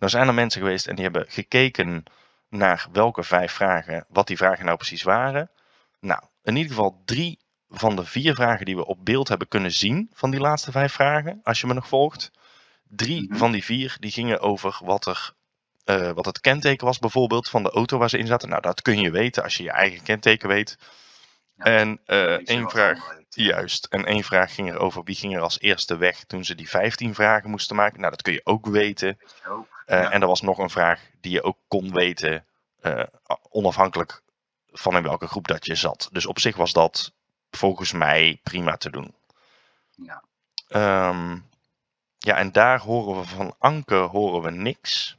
[0.00, 2.04] Nou zijn er mensen geweest en die hebben gekeken
[2.48, 5.50] naar welke vijf vragen, wat die vragen nou precies waren.
[6.00, 7.38] Nou, in ieder geval drie
[7.68, 10.92] van de vier vragen die we op beeld hebben kunnen zien van die laatste vijf
[10.92, 12.30] vragen, als je me nog volgt.
[12.88, 13.36] Drie Mhm.
[13.38, 15.32] van die vier die gingen over wat, er,
[15.84, 18.48] eh, wat het kenteken was bijvoorbeeld van de auto waar ze in zaten.
[18.48, 20.78] Nou, dat kun je weten als je je eigen kenteken weet.
[21.54, 23.19] Ja, en eh, één vraag.
[23.34, 26.54] Juist, en één vraag ging er over wie ging er als eerste weg toen ze
[26.54, 27.98] die 15 vragen moesten maken.
[27.98, 29.18] Nou, dat kun je ook weten.
[29.48, 29.82] Ook.
[29.86, 30.14] Eh.
[30.14, 32.44] En er was nog een vraag die je ook kon weten,
[32.80, 33.02] eh,
[33.50, 34.22] onafhankelijk
[34.72, 36.08] van in welke groep dat je zat.
[36.12, 37.12] Dus op zich was dat
[37.50, 39.14] volgens mij prima te doen.
[39.90, 40.22] Ja.
[40.68, 41.38] Ehm,
[42.18, 45.16] ja, en daar horen we van Anke horen we niks.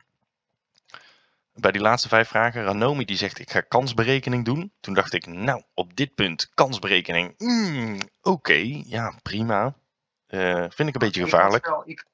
[1.53, 4.73] Bij die laatste vijf vragen, Ranomi die zegt ik ga kansberekening doen.
[4.79, 9.73] Toen dacht ik, nou, op dit punt kansberekening, mm, oké, ja, prima.
[10.27, 11.65] Eh, vind ik een beetje Ik gevaarlijk.
[11.65, 12.05] wel- ik,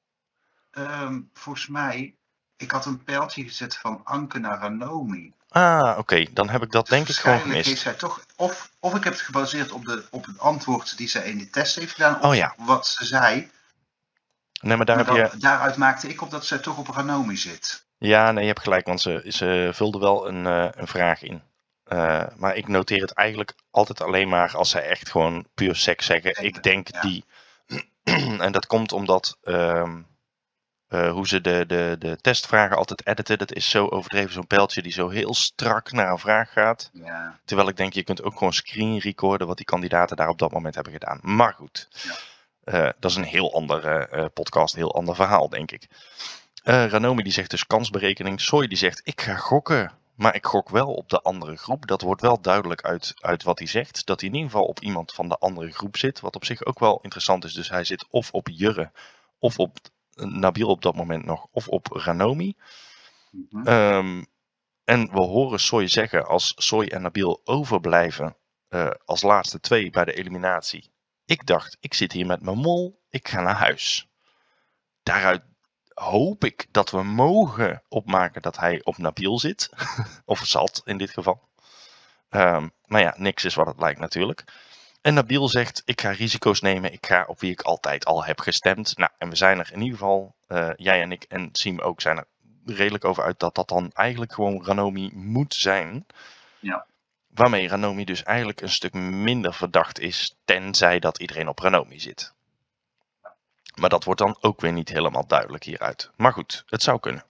[0.70, 2.16] ehm, volgens mij,
[2.56, 5.32] ik had een pijltje gezet van Anke naar Ranomi.
[5.48, 7.82] Ah, oké, dan heb ik dat denk ik gewoon heeft gemist.
[7.82, 11.30] zij toch, of, of ik heb het gebaseerd op, de, op het antwoord die zij
[11.30, 13.50] in de test heeft gedaan, of Oh ja, wat ze zei.
[14.60, 15.38] nee, maar daar Maar heb je...
[15.38, 17.86] Daaruit maakte ik op dat zij toch op Ranomi zit.
[17.98, 21.42] Ja, nee, je hebt gelijk, want ze, ze vulde wel een, eh, een vraag in.
[21.84, 26.06] Eh, maar ik noteer het eigenlijk altijd alleen maar als zij echt gewoon puur seks
[26.06, 26.44] zeggen.
[26.44, 27.00] Ik denk Ja.
[27.00, 27.24] die.
[28.40, 30.02] en dat komt omdat ehm,
[30.88, 33.38] eh, hoe ze de, de, de testvragen altijd editen.
[33.38, 36.90] Dat is zo overdreven, zo'n pijltje die zo heel strak naar een vraag gaat.
[36.92, 40.38] Ja, Terwijl ik denk, je kunt ook gewoon screen recorden wat die kandidaten daar op
[40.38, 41.18] dat moment hebben gedaan.
[41.22, 42.94] Maar goed, Ja.
[42.98, 45.88] Dat is een heel andere podcast, heel ander verhaal, denk ik.
[46.68, 48.40] Eh Ranomi die zegt dus kansberekening.
[48.40, 49.92] Soy die zegt, ik ga gokken.
[50.14, 51.86] Maar ik gok wel op de andere groep.
[51.86, 54.06] Dat wordt wel duidelijk uit, uit wat hij zegt.
[54.06, 56.20] Dat hij in ieder geval op iemand van de andere groep zit.
[56.20, 57.52] Wat op zich ook wel interessant is.
[57.54, 58.90] Dus hij zit of op Jurre,
[59.38, 59.76] of op
[60.14, 62.54] Nabil op dat moment nog, of op Ranomi.
[63.30, 63.66] mhm.
[63.66, 64.24] Ehm,
[64.84, 68.36] en we horen Soy zeggen, als Soy en Nabil overblijven
[68.68, 70.92] eh, als laatste twee bij de eliminatie.
[71.24, 74.08] Ik dacht, ik zit hier met mijn mol, ik ga naar huis.
[75.02, 75.42] Daaruit
[75.98, 79.70] hoop ik dat we mogen opmaken dat hij op Nabil zit.
[80.24, 81.48] of zat in dit geval.
[82.28, 84.44] Ehm, maar ja, niks is wat het lijkt natuurlijk.
[85.00, 88.40] En Nabil zegt, ik ga risico's nemen, ik ga op wie ik altijd al heb
[88.40, 88.96] gestemd.
[88.96, 92.00] Nou, en we zijn er in ieder geval, eh, jij en ik en Siem ook,
[92.00, 92.26] zijn er
[92.64, 96.06] redelijk over uit dat dat dan eigenlijk gewoon Ranomi moet zijn.
[96.60, 96.86] Ja.
[97.26, 102.34] Waarmee Ranomi dus eigenlijk een stuk minder verdacht is, tenzij dat iedereen op Ranomi zit.
[103.78, 106.10] Maar dat wordt dan ook weer niet helemaal duidelijk hieruit.
[106.16, 107.24] Maar goed, het zou kunnen.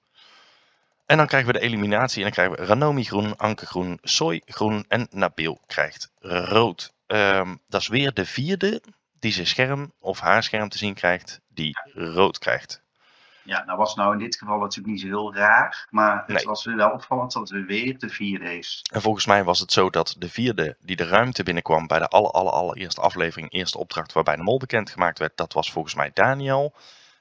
[1.06, 4.42] En dan krijgen we de eliminatie en dan krijgen we Ranomi groen, Anke groen, Soy
[4.44, 6.92] groen en Nabil krijgt rood.
[7.06, 8.82] Ehm, dat is weer de vierde
[9.18, 12.82] die zijn scherm of haar scherm te zien krijgt, die rood krijgt.
[13.48, 15.86] Ja, nou was nou in dit geval natuurlijk niet zo heel raar.
[15.90, 16.44] Maar het Nee.
[16.44, 18.84] was wel opvallend dat we weer de vierde is.
[18.92, 22.08] En volgens mij was het zo dat de vierde die de ruimte binnenkwam bij de
[22.08, 26.10] aller, aller, allereerste aflevering, eerste opdracht waarbij de mol bekendgemaakt werd, dat was volgens mij
[26.14, 26.74] Daniel.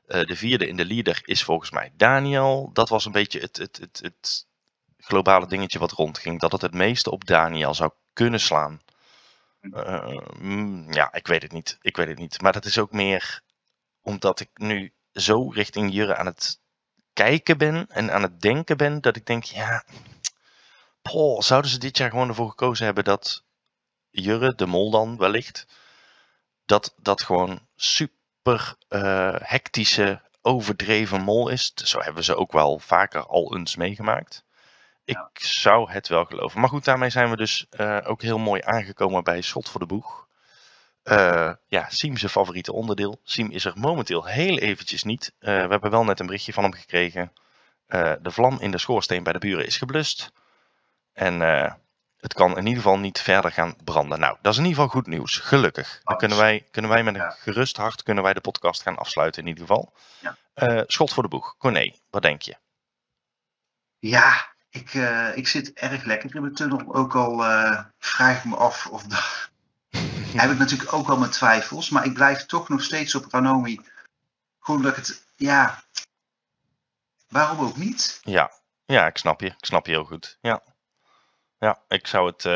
[0.08, 2.70] Eh, de vierde in de leader is volgens mij Daniel.
[2.74, 4.46] Dat was een beetje het, het, het, het
[4.98, 6.40] globale dingetje wat rondging.
[6.40, 8.82] Dat het het meeste op Daniel zou kunnen slaan.
[9.62, 11.78] Eh, mm, ja, ik weet het niet.
[11.82, 12.42] Ik weet het niet.
[12.42, 13.42] Maar dat is ook meer
[14.02, 16.60] omdat ik nu zo richting Jurre aan het
[17.14, 19.84] kijken ben en aan het denken ben, dat ik denk, ja,
[21.02, 23.44] Poh, zouden ze dit jaar gewoon ervoor gekozen hebben dat
[24.10, 25.68] Jurre, de mol dan wellicht,
[26.66, 31.72] dat dat gewoon super eh, hectische, overdreven mol is.
[31.74, 34.44] Zo hebben ze ook wel vaker al eens meegemaakt.
[35.06, 35.30] Ik Ja.
[35.34, 36.60] zou het wel geloven.
[36.60, 39.86] Maar goed, daarmee zijn we dus eh, ook heel mooi aangekomen bij Schot voor de
[39.86, 40.27] Boeg.
[41.08, 43.20] Eh, ja, Siem zijn favoriete onderdeel.
[43.24, 45.34] Siem is er momenteel heel eventjes niet.
[45.40, 47.34] Eh, we hebben wel net een berichtje van hem gekregen.
[47.86, 50.32] Eh, de vlam in de schoorsteen bij de buren is geblust.
[51.14, 51.74] En eh,
[52.18, 54.20] het kan in ieder geval niet verder gaan branden.
[54.20, 55.38] Nou, dat is in ieder geval goed nieuws.
[55.38, 56.00] Gelukkig.
[56.04, 59.42] Dan kunnen wij, kunnen wij met een gerust hart kunnen wij de podcast gaan afsluiten
[59.42, 59.94] in ieder geval.
[60.88, 61.58] Schot voor de boeg.
[61.58, 62.56] Corné, wat denk je?
[64.00, 64.94] Ja, ik,
[65.36, 66.94] ik zit erg lekker in mijn tunnel.
[66.94, 67.38] Ook al
[68.00, 69.50] vraag ik me af of dat...
[70.32, 71.90] heb ik natuurlijk ook wel mijn twijfels.
[71.90, 73.80] Maar ik blijf toch nog steeds op Ranomi.
[74.60, 75.26] Gewoon dat ik het...
[75.36, 75.84] Ja,
[77.28, 78.20] waarom ook niet?
[78.22, 78.52] Ja,
[78.86, 79.48] ja, ik snap je.
[79.48, 80.38] Ik snap je heel goed.
[80.42, 80.64] Ja,
[81.60, 82.46] ja ik zou het.
[82.46, 82.54] eh,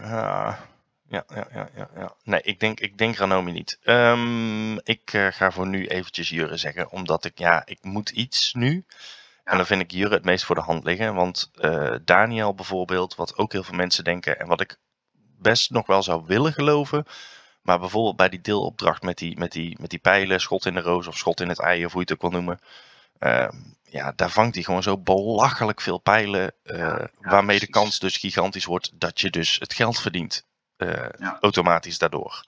[0.00, 0.58] ja,
[1.08, 2.14] ja, ja, ja, ja, ja.
[2.22, 3.78] Nee, ik denk, ik denk Ranomi niet.
[3.82, 8.54] Ehm, ik eh, ga voor nu eventjes Jurre zeggen, omdat ik, ja, ik moet iets
[8.54, 8.84] nu.
[9.44, 11.14] En dan vind ik Jurre het meest voor de hand liggen.
[11.14, 14.78] Want eh, Daniel bijvoorbeeld, wat ook heel veel mensen denken en wat ik
[15.44, 17.04] best nog wel zou willen geloven.
[17.62, 20.80] Maar bijvoorbeeld bij die deelopdracht met die, met die, met die pijlen, schot in de
[20.80, 22.58] roos of schot in het ei, of hoe je het ook wil noemen.
[23.18, 26.52] Ehm, ja, daar vangt hij gewoon zo belachelijk veel pijlen.
[26.62, 30.44] eh, ja, waarmee de kans dus gigantisch wordt dat je dus het geld verdient.
[30.76, 31.38] eh, Ja.
[31.40, 32.44] Automatisch daardoor.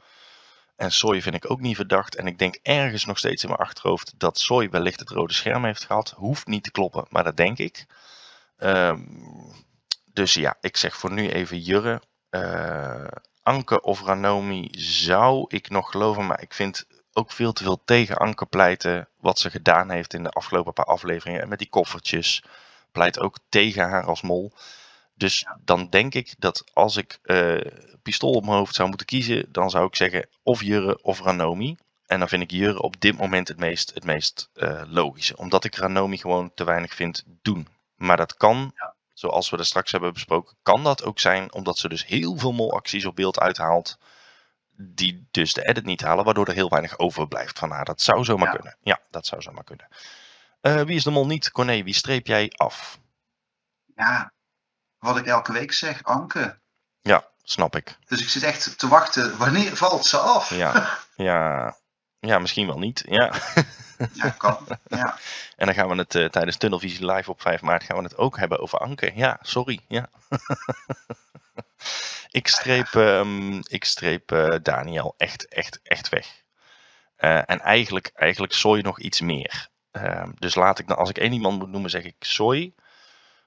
[0.77, 2.15] En Soy vind ik ook niet verdacht.
[2.17, 5.65] En ik denk ergens nog steeds in mijn achterhoofd dat Soy wellicht het rode scherm
[5.65, 6.15] heeft gehad.
[6.17, 7.87] Hoeft niet te kloppen, maar dat denk ik.
[8.57, 9.01] Ehm,
[10.13, 12.03] dus ja, ik zeg voor nu even Jurre.
[12.43, 13.07] Eh,
[13.43, 18.17] Anke of Ranomi zou ik nog geloven, maar ik vind ook veel te veel tegen
[18.17, 19.09] Anke pleiten.
[19.21, 21.43] Wat ze gedaan heeft in de afgelopen paar afleveringen.
[21.43, 22.45] En met die koffertjes.
[22.93, 24.53] Pleit ook tegen haar als mol.
[25.15, 27.73] Dus dan denk ik dat als ik eh,
[28.03, 29.53] pistool op mijn hoofd zou moeten kiezen.
[29.53, 31.77] Dan zou ik zeggen of Jurre of Ranomi.
[32.07, 35.37] En dan vind ik Jurre op dit moment het meest, het meest eh, logische.
[35.37, 37.69] Omdat ik Ranomi gewoon te weinig vind doen.
[37.97, 38.73] Maar dat kan,
[39.19, 42.53] zoals we er straks hebben besproken, kan dat ook zijn omdat ze dus heel veel
[42.53, 43.99] molacties op beeld uithaalt.
[44.79, 47.85] Die dus de edit niet halen, waardoor er heel weinig overblijft van haar.
[47.85, 48.53] Dat zou zomaar Ja.
[48.55, 48.77] kunnen.
[48.83, 49.89] Ja, dat zou zomaar kunnen.
[50.61, 51.51] Eh, wie is de mol niet?
[51.51, 52.99] Corné, wie streep jij af?
[53.95, 54.33] Ja,
[54.99, 56.59] wat ik elke week zeg, Anke.
[57.01, 57.99] Ja, snap ik.
[58.07, 60.51] Dus ik zit echt te wachten, wanneer valt ze af?
[60.55, 61.77] Ja, ja,
[62.27, 63.05] ja misschien wel niet.
[63.09, 63.33] Ja.
[64.13, 64.67] Ja, kan.
[64.89, 65.19] Ja.
[65.57, 68.17] En dan gaan we het eh, tijdens Tunnelvisie Live op 5 maart gaan we het
[68.17, 69.13] ook hebben over Anke.
[69.15, 69.81] Ja, sorry.
[69.89, 70.09] Ja.
[72.31, 76.43] ik streep, ehm, ik streep eh, Daniel echt, echt, echt weg.
[77.17, 79.69] Eh, en eigenlijk, eigenlijk Soy nog iets meer.
[79.91, 82.75] Ehm, dus laat ik dan, als ik één iemand moet noemen, zeg ik Soy.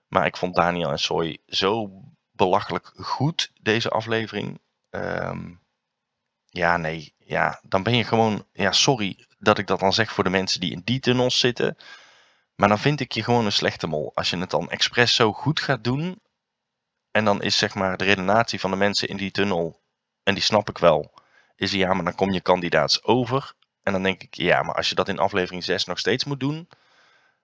[0.07, 1.91] Maar ik vond Daniel en Soy zo
[2.31, 4.59] belachelijk goed deze aflevering.
[4.89, 5.51] Ehm,
[6.49, 7.13] ja, nee.
[7.17, 8.45] Ja, dan ben je gewoon.
[8.53, 11.77] Ja, sorry dat ik dat dan zeg voor de mensen die in die tunnels zitten.
[12.55, 14.11] Maar dan vind ik je gewoon een slechte mol.
[14.15, 16.21] Als je het dan expres zo goed gaat doen.
[17.11, 19.79] En dan is zeg maar de redenatie van de mensen in die tunnel.
[20.23, 21.13] En die snap ik wel.
[21.55, 23.53] Is ja, maar dan kom je kandidaats over.
[23.83, 26.39] En dan denk ik, ja, maar als je dat in aflevering 6 nog steeds moet
[26.39, 26.69] doen.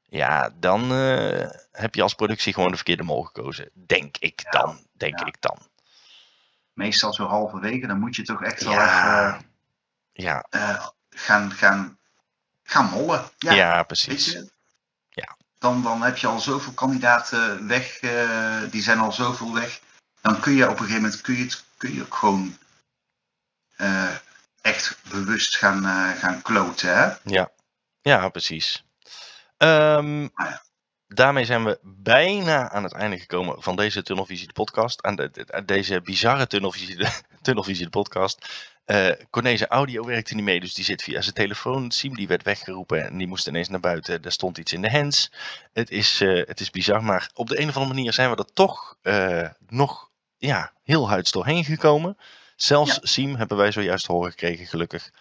[0.07, 3.69] Ja, dan eh, heb je als productie gewoon de verkeerde mol gekozen.
[3.73, 4.87] Denk ik dan.
[4.93, 5.25] Denk ja.
[5.25, 5.57] ik dan.
[6.75, 9.27] Meestal zo halverwege, dan moet je toch echt wel Ja.
[9.35, 9.49] even
[10.13, 11.97] Ja, eh, gaan, gaan,
[12.63, 13.29] gaan mollen.
[13.37, 14.31] ja, Ja, precies.
[15.09, 15.37] Ja.
[15.57, 19.79] Dan, dan heb je al zoveel kandidaten weg, eh, die zijn al zoveel weg.
[20.21, 22.57] Dan kun je op een gegeven moment kun je het kun je ook gewoon
[23.75, 24.15] eh,
[24.61, 25.83] echt bewust gaan,
[26.17, 26.97] gaan kloten.
[26.97, 27.13] Hè?
[27.23, 27.51] Ja,
[28.01, 28.83] ja precies.
[29.57, 30.63] Ehm, Ah, ja.
[31.15, 35.03] Daarmee zijn we bijna aan het einde gekomen van deze Tunnelvisie de podcast.
[35.03, 38.47] Aan de, de- aan deze bizarre Tunnelvisie de, tunnelvisie de podcast.
[38.85, 41.91] Eh Corneze audio werkte niet mee, dus die zit via zijn telefoon.
[41.91, 44.23] Siem die werd weggeroepen en die moest ineens naar buiten.
[44.23, 45.31] Er stond iets in de hands.
[45.73, 48.35] Het is, eh, het is bizar, maar op de een of andere manier zijn we
[48.35, 52.17] er toch eh, nog ja, heel huids doorheen gekomen.
[52.55, 52.99] Zelfs Ja.
[53.01, 55.11] Siem hebben wij zojuist horen gekregen, gelukkig.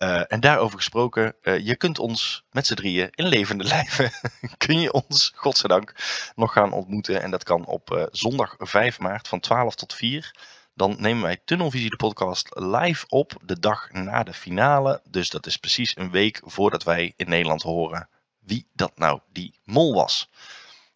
[0.00, 4.10] Eh, en daarover gesproken, eh, je kunt ons met z'n drieën in levende lijven,
[4.56, 5.94] kun je ons, godzijdank,
[6.34, 7.22] nog gaan ontmoeten.
[7.22, 10.34] En dat kan op eh, zondag 5 maart van 12 tot 4.
[10.74, 15.00] Dan nemen wij Tunnelvisie de podcast live op de dag na de finale.
[15.04, 19.60] Dus dat is precies een week voordat wij in Nederland horen wie dat nou die
[19.64, 20.30] mol was.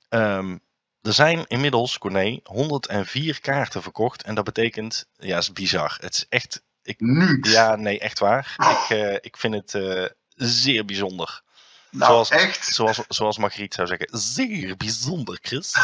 [0.09, 0.59] Ehm,
[1.02, 4.22] er zijn inmiddels, Corné, 104 kaarten verkocht.
[4.22, 5.96] En dat betekent, ja, is bizar.
[6.00, 6.62] Het is echt
[6.99, 7.39] Nu.
[7.43, 8.55] ja, nee, echt waar.
[8.57, 10.05] Ik, eh, ik vind het eh,
[10.37, 11.43] zeer bijzonder.
[11.91, 12.66] nou, zoals, echt.
[12.66, 15.74] Zoals, zoals Margriet zou zeggen, zeer bijzonder, Chris.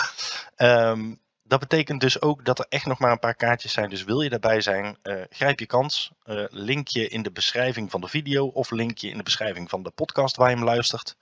[0.57, 3.91] Ehm, dat betekent dus ook dat er echt nog maar een paar kaartjes zijn.
[3.91, 6.11] Dus wil je daarbij zijn, eh, grijp je kans.
[6.51, 9.83] Link je in de beschrijving van de video of link je in de beschrijving van
[9.83, 11.17] de podcast waar je hem luistert.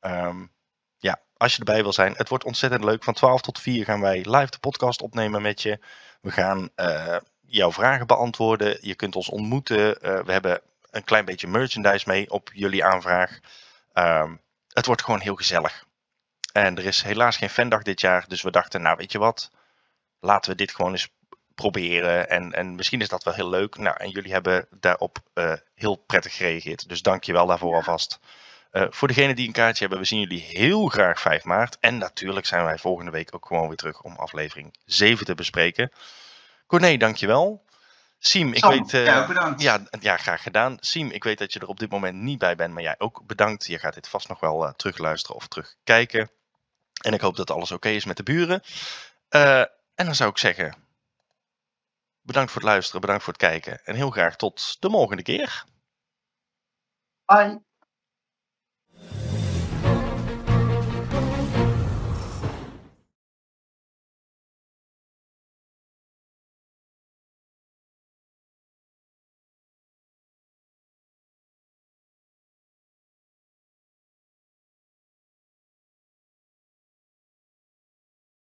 [0.00, 0.46] Ehm,
[0.98, 2.14] ja, als je erbij wil zijn.
[2.16, 3.04] Het wordt ontzettend leuk.
[3.04, 5.78] Van 12 tot 4 gaan wij live de podcast opnemen met je.
[6.20, 6.70] We gaan
[7.52, 8.78] jouw vragen beantwoorden.
[8.80, 10.00] Je kunt ons ontmoeten.
[10.00, 13.38] Eh, we hebben een klein beetje merchandise mee op jullie aanvraag.
[13.92, 14.34] Ehm,
[14.68, 15.84] het wordt gewoon heel gezellig.
[16.52, 18.24] En er is helaas geen fandag dit jaar.
[18.28, 19.50] Dus we dachten, nou weet je wat.
[20.20, 21.08] Laten we dit gewoon eens
[21.54, 22.28] proberen.
[22.28, 23.76] En, en misschien is dat wel heel leuk.
[23.76, 26.88] Nou, en jullie hebben daarop eh, heel prettig gereageerd.
[26.88, 28.18] Dus dank je wel daarvoor alvast.
[28.70, 31.78] Eh, voor degenen die een kaartje hebben, we zien jullie heel graag 5 maart.
[31.80, 35.92] En natuurlijk zijn wij volgende week ook gewoon weer terug om aflevering 7 te bespreken.
[36.72, 37.64] Corné, dankjewel.
[38.18, 38.94] Siem, ik weet...
[38.94, 39.62] eh, bedankt.
[39.62, 40.76] ja, ja, graag gedaan.
[40.80, 43.26] Siem, ik weet dat je er op dit moment niet bij bent, maar jij ook
[43.26, 43.66] bedankt.
[43.66, 46.30] Je gaat dit vast nog wel eh, terugluisteren of terugkijken.
[47.00, 48.62] En ik hoop dat alles oké is met de buren.
[49.28, 49.60] Eh,
[49.94, 50.74] en dan zou ik zeggen,
[52.20, 53.84] bedankt voor het luisteren, bedankt voor het kijken.
[53.84, 55.64] En heel graag tot de volgende keer.
[57.24, 57.62] Bye.